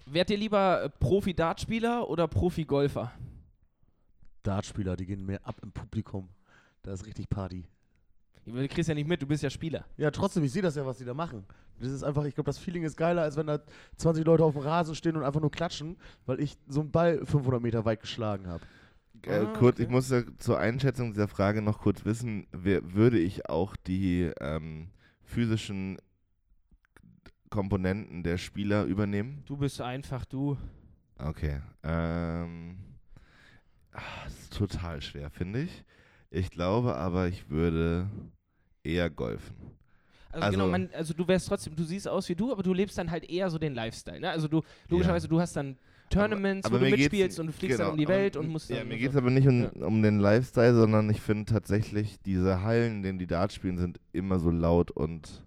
[0.07, 3.13] Wärt ihr lieber äh, Profi-Dartspieler oder Profi-Golfer?
[4.43, 6.29] Dartspieler, die gehen mehr ab im Publikum.
[6.83, 7.65] Da ist richtig Party.
[8.45, 9.85] Du kriegst ja nicht mit, du bist ja Spieler.
[9.97, 11.45] Ja, trotzdem, ich sehe das ja, was die da machen.
[11.79, 13.61] Das ist einfach, ich glaube, das Feeling ist geiler, als wenn da
[13.97, 17.25] 20 Leute auf dem Rasen stehen und einfach nur klatschen, weil ich so einen Ball
[17.25, 18.65] 500 Meter weit geschlagen habe.
[19.25, 19.85] Äh, Ah, kurz, okay.
[19.85, 24.31] ich muss ja zur Einschätzung dieser Frage noch kurz wissen, wer, würde ich auch die
[24.41, 24.89] ähm,
[25.23, 25.99] physischen
[27.51, 29.43] Komponenten der Spieler übernehmen?
[29.47, 30.57] Du bist einfach du.
[31.19, 31.61] Okay.
[31.85, 32.79] Ähm,
[33.93, 35.85] ah, das ist total schwer, finde ich.
[36.35, 38.09] Ich glaube aber, ich würde
[38.83, 39.55] eher golfen.
[40.31, 42.73] Also, Also- genau, man, also du wärst trotzdem, du siehst aus wie du, aber du
[42.73, 44.19] lebst dann halt eher so den Lifestyle.
[44.19, 44.31] Ne?
[44.31, 45.77] Also du, logischerweise, du hast dann
[46.09, 48.49] Tournaments, aber wo du mitspielst und du fliegst genau, dann um die aber Welt und
[48.49, 49.87] musst Ja, mir geht es aber nicht um, Ja.
[49.87, 54.01] um den Lifestyle, sondern ich finde tatsächlich, diese Hallen, in denen die Dart spielen, sind
[54.13, 55.45] immer so laut und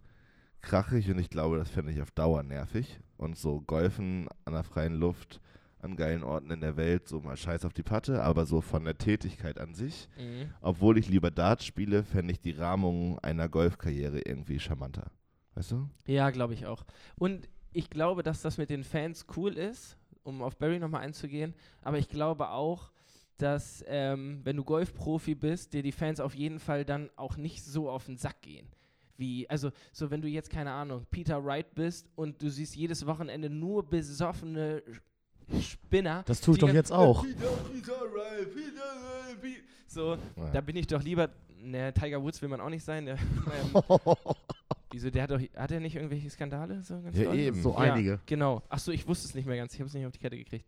[0.62, 3.00] krachig und ich glaube, das fände ich auf Dauer nervig.
[3.18, 5.40] Und so Golfen an der freien Luft,
[5.86, 8.84] an geilen Orten in der Welt, so mal scheiß auf die Patte, aber so von
[8.84, 10.50] der Tätigkeit an sich, Mhm.
[10.62, 15.10] obwohl ich lieber Dart spiele, fände ich die Rahmung einer Golfkarriere irgendwie charmanter.
[15.54, 15.88] Weißt du?
[16.06, 16.84] Ja, glaube ich auch.
[17.18, 21.54] Und ich glaube, dass das mit den Fans cool ist, um auf Barry nochmal einzugehen.
[21.82, 22.92] Aber ich glaube auch,
[23.38, 27.64] dass ähm, wenn du Golfprofi bist, dir die Fans auf jeden Fall dann auch nicht
[27.64, 28.68] so auf den Sack gehen.
[29.18, 33.06] Wie, also, so wenn du jetzt, keine Ahnung, Peter Wright bist und du siehst jedes
[33.06, 34.84] Wochenende nur besoffene
[35.62, 36.24] Spinner.
[36.26, 37.26] Das tue ich doch jetzt auch.
[39.88, 40.50] So, Ja.
[40.54, 41.30] da bin ich doch lieber.
[41.62, 43.06] Ne, Tiger Woods will man auch nicht sein.
[43.06, 43.16] Der,
[43.76, 43.84] ähm,
[44.92, 45.40] wieso, der hat doch.
[45.56, 46.82] Hat er nicht irgendwelche Skandale?
[46.84, 47.40] So ganz Ja, doll?
[47.40, 47.62] eben.
[47.62, 48.20] so Ja, einige.
[48.26, 48.62] Genau.
[48.70, 49.74] Achso, ich wusste es nicht mehr ganz.
[49.74, 50.66] Ich habe es nicht auf die Kette gekriegt.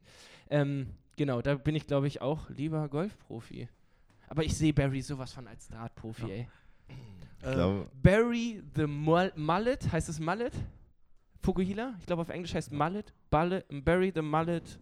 [0.49, 3.67] Ähm, genau, da bin ich, glaube ich, auch lieber Golfprofi.
[4.28, 6.28] Aber ich sehe Barry sowas von als Dartprofi, Ja.
[6.34, 6.47] ey.
[7.39, 10.53] Ich glaube, Barry the Mul Mullet, heißt es Mullet?
[11.47, 11.95] Fukuhila?
[11.99, 13.13] Ich glaube auf Englisch heißt Mullet.
[13.29, 14.77] Balle, Barry the Mullet.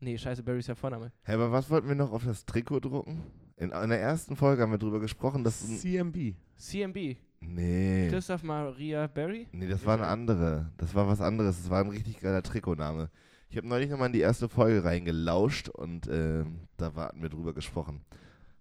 [0.00, 1.12] Nee, scheiße, Barry ist ja Vorname.
[1.22, 3.22] Hä, aber was wollten wir noch auf das Trikot drucken?
[3.56, 5.60] In, in der ersten Folge haben wir drüber gesprochen, dass.
[5.78, 6.34] CMB.
[6.56, 7.16] CMB.
[7.38, 8.08] Nee.
[8.10, 9.46] Christoph Maria Barry.
[9.52, 10.72] Nee, das war eine andere.
[10.76, 11.62] Das war was anderes.
[11.62, 13.08] Das war ein richtig geiler Trikotname.
[13.48, 17.54] Ich habe neulich nochmal in die erste Folge reingelauscht und ähm, da hatten wir drüber
[17.54, 18.00] gesprochen.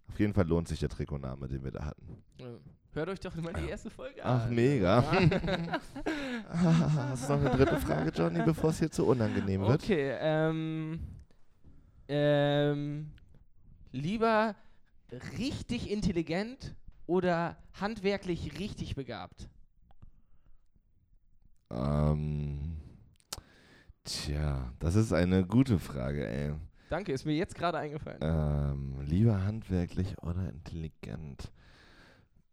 [0.10, 2.22] Auf jeden Fall lohnt sich der Trikotname, den wir da hatten.
[2.38, 2.44] Äh,
[2.94, 4.56] Hört euch doch mal die erste Folge Ach, an.
[4.56, 5.02] mega.
[5.02, 5.80] Ja.
[6.50, 9.84] Hast du noch eine dritte Frage, Johnny, bevor es hier zu unangenehm wird?
[9.84, 11.00] Okay, ähm,
[12.08, 13.12] ähm,
[13.92, 14.56] lieber
[15.38, 16.74] richtig intelligent
[17.06, 19.48] oder handwerklich richtig begabt?
[21.72, 22.78] Ähm,
[24.04, 26.54] tja, das ist eine gute Frage, ey.
[26.90, 28.18] Danke, ist mir jetzt gerade eingefallen.
[28.22, 31.52] Ähm, lieber handwerklich oder intelligent?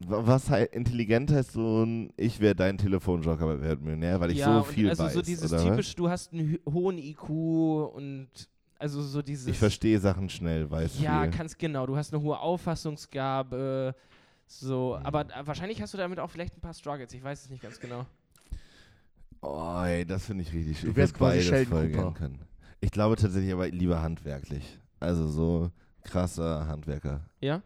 [0.01, 4.21] Wa- Was heißt intelligent heißt so ein, ich wäre dein Telefonjoker bei Wer wird Millionär,
[4.21, 5.13] weil ich ja, so und viel also weiß.
[5.15, 5.71] so dieses oder was?
[5.71, 8.29] typisch, du hast einen hohen IQ und
[8.79, 9.47] also so dieses.
[9.47, 11.31] Ich verstehe Sachen schnell, weiß Ja, viel.
[11.31, 11.87] ganz genau.
[11.87, 13.95] Du hast eine hohe Auffassungsgabe.
[14.47, 15.07] So, Mhm.
[15.07, 17.13] aber äh, wahrscheinlich hast du damit auch vielleicht ein paar Struggles.
[17.15, 18.05] Ich weiß es nicht ganz genau.
[19.43, 20.91] Oh, ey, das finde ich richtig schön.
[20.91, 22.13] Du wärst quasi Sheldon Cooper.
[22.13, 22.39] können.
[22.81, 24.79] Ich glaube tatsächlich aber lieber handwerklich.
[25.01, 25.71] Also so
[26.05, 27.21] krasser Handwerker.
[27.41, 27.63] Ja?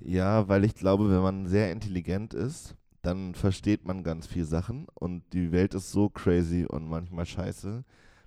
[0.00, 4.86] Ja, weil ich glaube, wenn man sehr intelligent ist, dann versteht man ganz viel Sachen
[4.94, 7.84] und die Welt ist so crazy und manchmal scheiße.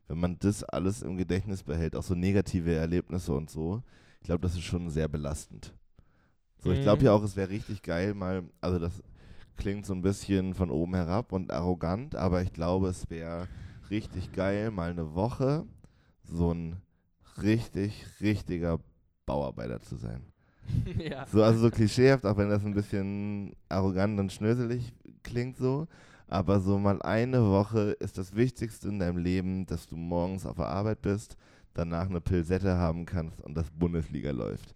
[0.08, 3.84] Wenn man das alles im Gedächtnis behält, auch so negative Erlebnisse und so,
[4.20, 5.74] ich glaube, das ist schon sehr belastend.
[6.60, 7.06] So, ich glaube Mhm.
[7.06, 9.04] ja auch, es wäre richtig geil, mal, also das
[9.58, 13.50] klingt so ein bisschen von oben herab und arrogant, aber ich glaube, es wäre
[13.92, 15.66] richtig geil, mal eine Woche
[16.24, 16.78] so ein
[17.42, 18.80] richtig, richtiger
[19.26, 20.31] Bauarbeiter zu sein.
[20.98, 21.26] ja.
[21.28, 24.94] So, also so klischeehaft, auch wenn das ein bisschen arrogant und schnöselig
[25.24, 25.88] klingt so.
[26.28, 30.56] Aber so mal eine Woche ist das Wichtigste in deinem Leben, dass du morgens auf
[30.56, 31.36] der Arbeit bist,
[31.74, 34.74] danach eine Pilsette haben kannst und das Bundesliga läuft.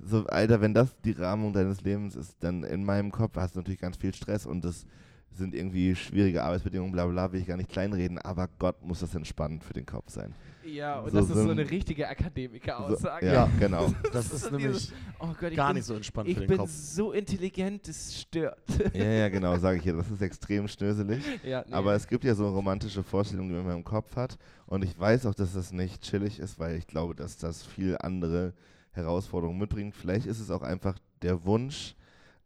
[0.00, 3.60] So, Alter, wenn das die Rahmung deines Lebens ist, dann in meinem Kopf hast du
[3.60, 4.86] natürlich ganz viel Stress und das
[5.32, 9.14] sind irgendwie schwierige Arbeitsbedingungen, bla bla, will ich gar nicht kleinreden, aber Gott muss das
[9.14, 10.34] entspannend für den Kopf sein.
[10.74, 13.26] Ja, und So- das ist so so ein- eine richtige So, Akademiker-Aussage.
[13.26, 13.50] ja, Ja.
[13.58, 13.92] genau.
[14.12, 16.40] Das ist so nämlich dieses- Oh Gott, ich gar bin, nicht so entspannt ich für
[16.40, 16.70] den bin Kopf.
[16.70, 18.58] so intelligent, das stört.
[18.94, 21.22] Ja, ja, genau, sage ich ja, das ist extrem schnöselig.
[21.44, 21.72] ja, nee.
[21.72, 24.36] Aber es gibt ja so romantische Vorstellungen, die man meinem Kopf hat.
[24.66, 27.96] Und ich weiß auch, dass das nicht chillig ist, weil ich glaube, dass das viel
[28.00, 28.52] andere
[28.92, 29.94] Herausforderungen mitbringt.
[29.94, 31.94] Vielleicht ist es auch einfach der Wunsch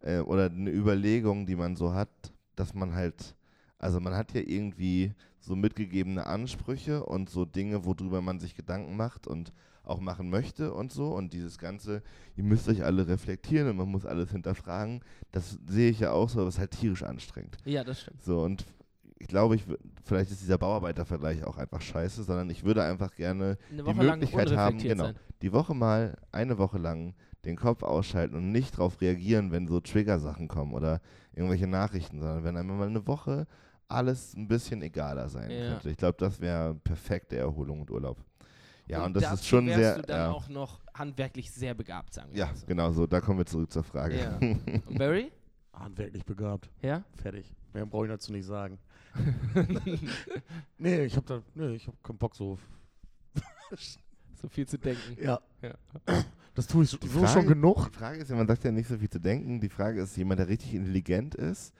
[0.01, 2.09] äh, oder eine Überlegung, die man so hat,
[2.57, 3.35] dass man halt,
[3.79, 5.13] also man hat ja irgendwie
[5.43, 9.53] so mitgegebene Ansprüche und so Dinge, worüber man sich Gedanken macht und
[9.85, 11.09] auch machen möchte und so.
[11.09, 12.03] Und dieses Ganze,
[12.37, 15.01] ihr müsst euch alle reflektieren und man muss alles hinterfragen.
[15.33, 17.57] Das sehe ich ja auch so, aber es ist halt tierisch anstrengend.
[17.65, 18.23] ja, das stimmt.
[18.23, 18.65] So, und
[19.19, 19.65] ich glaube, ich,
[20.05, 24.79] vielleicht ist dieser Bauarbeitervergleich auch einfach scheiße, sondern ich würde einfach gerne Die Möglichkeit haben,
[24.79, 25.05] genau.
[25.05, 25.17] sein.
[25.43, 27.15] die Woche mal, eine Woche lang
[27.45, 31.01] den Kopf ausschalten und nicht darauf reagieren, wenn so Trigger-Sachen kommen oder
[31.35, 33.47] irgendwelche Nachrichten, sondern wenn einmal mal eine Woche
[33.95, 35.73] alles ein bisschen egaler sein Ja.
[35.73, 35.91] könnte.
[35.91, 38.19] Ich glaube, das wäre perfekte Erholung und Urlaub.
[38.89, 39.97] Ja, und, das dazu ist schon wärst sehr.
[39.97, 42.67] du dann ja, auch noch handwerklich sehr begabt, sagen wir ja, so.
[42.67, 43.07] genau so.
[43.07, 44.19] Da kommen wir zurück zur Frage.
[44.19, 44.37] Ja.
[44.87, 45.31] Und Barry?
[45.73, 46.69] Handwerklich begabt.
[46.83, 47.03] Ja?
[47.15, 47.55] Fertig.
[47.73, 48.79] Mehr brauche ich dazu nicht sagen.
[50.79, 52.59] nee, ich hab da, nee, ich hab keinen Bock so.
[54.41, 55.17] so viel zu denken.
[55.23, 55.41] Ja.
[55.63, 55.75] Ja.
[56.55, 57.91] Das tue ich so Frage- schon genug.
[57.93, 59.61] Die Frage ist ja, man sagt ja nicht so viel zu denken.
[59.61, 61.73] Die Frage ist, jemand, der richtig intelligent ist,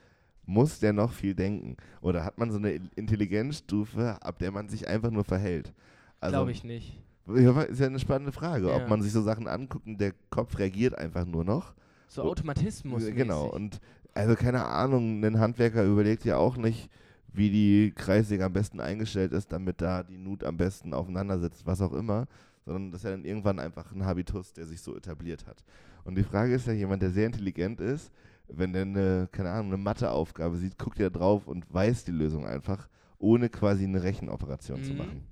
[0.45, 1.77] muss der noch viel denken?
[2.01, 5.73] Oder hat man so eine Intelligenzstufe, ab der man sich einfach nur verhält?
[6.21, 6.99] Also, Glaube ich nicht.
[7.27, 8.77] Ist ja eine spannende Frage, Ja.
[8.77, 11.75] ob man sich so Sachen anguckt und der Kopf reagiert einfach nur noch.
[12.09, 13.07] So Automatismus.
[13.07, 13.47] Genau.
[13.47, 13.81] Und
[14.13, 16.91] also keine Ahnung, ein Handwerker überlegt ja auch nicht,
[17.33, 21.65] wie die Kreissäge am besten eingestellt ist, damit da die Nut am besten aufeinander sitzt,
[21.65, 22.27] was auch immer,
[22.67, 25.65] sondern das ist ja dann irgendwann einfach ein Habitus, der sich so etabliert hat.
[26.05, 28.13] Und die Frage ist ja, jemand, der sehr intelligent ist,
[28.57, 32.47] wenn der eine, keine Ahnung, eine Matheaufgabe sieht, guckt er drauf und weiß die Lösung
[32.47, 32.89] einfach,
[33.19, 34.99] ohne quasi eine Rechenoperation zu Mhm.
[34.99, 35.29] machen.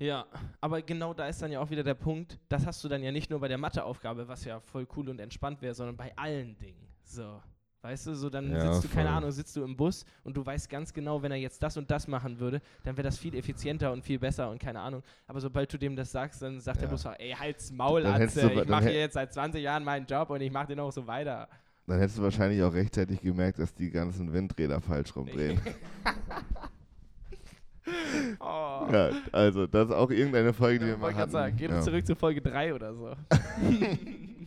[0.00, 0.26] Ja,
[0.60, 3.10] aber genau da ist dann ja auch wieder der Punkt, das hast du dann ja
[3.10, 6.56] nicht nur bei der Matheaufgabe, was ja voll cool und entspannt wäre, sondern bei allen
[6.58, 6.86] Dingen.
[7.02, 7.42] So.
[7.80, 9.16] Weißt du, so dann Ja, sitzt du, keine voll.
[9.18, 11.88] Ahnung, sitzt du im Bus und du weißt ganz genau, wenn er jetzt das und
[11.90, 15.02] das machen würde, dann wäre das viel effizienter und viel besser und keine Ahnung.
[15.28, 16.90] Aber sobald du dem das sagst, dann sagt der Ja.
[16.90, 20.28] Busfahrer, ey, halt's Maul, Dann Atze, du- ich mache jetzt seit 20 Jahren meinen Job
[20.30, 21.48] und ich mache den auch so weiter.
[21.86, 25.60] Dann hättest du wahrscheinlich auch rechtzeitig gemerkt, dass die ganzen Windräder falsch rumdrehen.
[28.38, 28.86] Oh.
[28.92, 31.30] ja, also das ist auch irgendeine Folge, die wir Ja, mal hatten.
[31.30, 31.80] sagen, geh ja.
[31.80, 33.12] zurück zu Folge 3 oder so.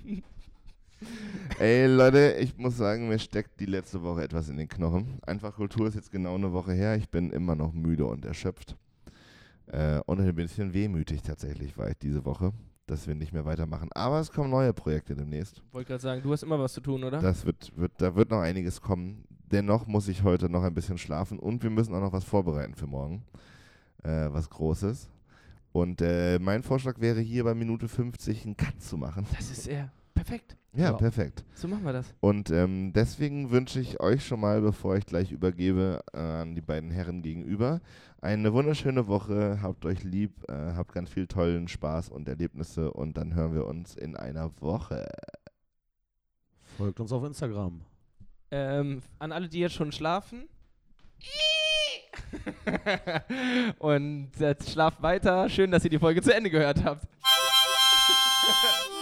[1.60, 5.20] Ey Leute, ich muss sagen, mir steckt die letzte Woche etwas in den Knochen.
[5.26, 6.96] Einfach Kultur ist jetzt genau eine Woche her.
[6.96, 8.76] Ich bin immer noch müde und erschöpft.
[9.68, 12.52] Äh, und ein bisschen wehmütig tatsächlich war ich diese Woche,
[12.88, 13.90] dass wir nicht mehr weitermachen.
[13.94, 15.62] Aber es kommen neue Projekte demnächst.
[15.72, 17.20] Wollte gerade sagen, du hast immer was zu tun, oder?
[17.20, 19.24] Das wird, wird, da wird noch einiges kommen.
[19.52, 22.74] Dennoch muss ich heute noch ein bisschen schlafen und wir müssen auch noch was vorbereiten
[22.74, 23.24] für morgen.
[24.04, 25.10] Äh, was Großes.
[25.74, 29.26] Und äh, mein Vorschlag wäre hier bei Minute 50 einen Cut zu machen.
[29.38, 30.56] Das ist eher perfekt.
[30.74, 30.94] Ja, Ja.
[30.94, 31.44] perfekt.
[31.54, 32.14] So machen wir das.
[32.22, 36.62] Und ähm, deswegen wünsche ich euch schon mal, bevor ich gleich übergebe äh, an die
[36.62, 37.82] beiden Herren gegenüber,
[38.22, 39.60] eine wunderschöne Woche.
[39.62, 43.66] Habt euch lieb, äh, habt ganz viel tollen Spaß und Erlebnisse und dann hören wir
[43.66, 45.08] uns in einer Woche.
[46.78, 47.82] Folgt uns auf Instagram.
[48.52, 50.48] Ähm, an alle, die jetzt schon schlafen.
[53.80, 55.50] und äh, schlaft weiter.
[55.50, 57.06] Schön, dass ihr die Folge zu Ende gehört habt.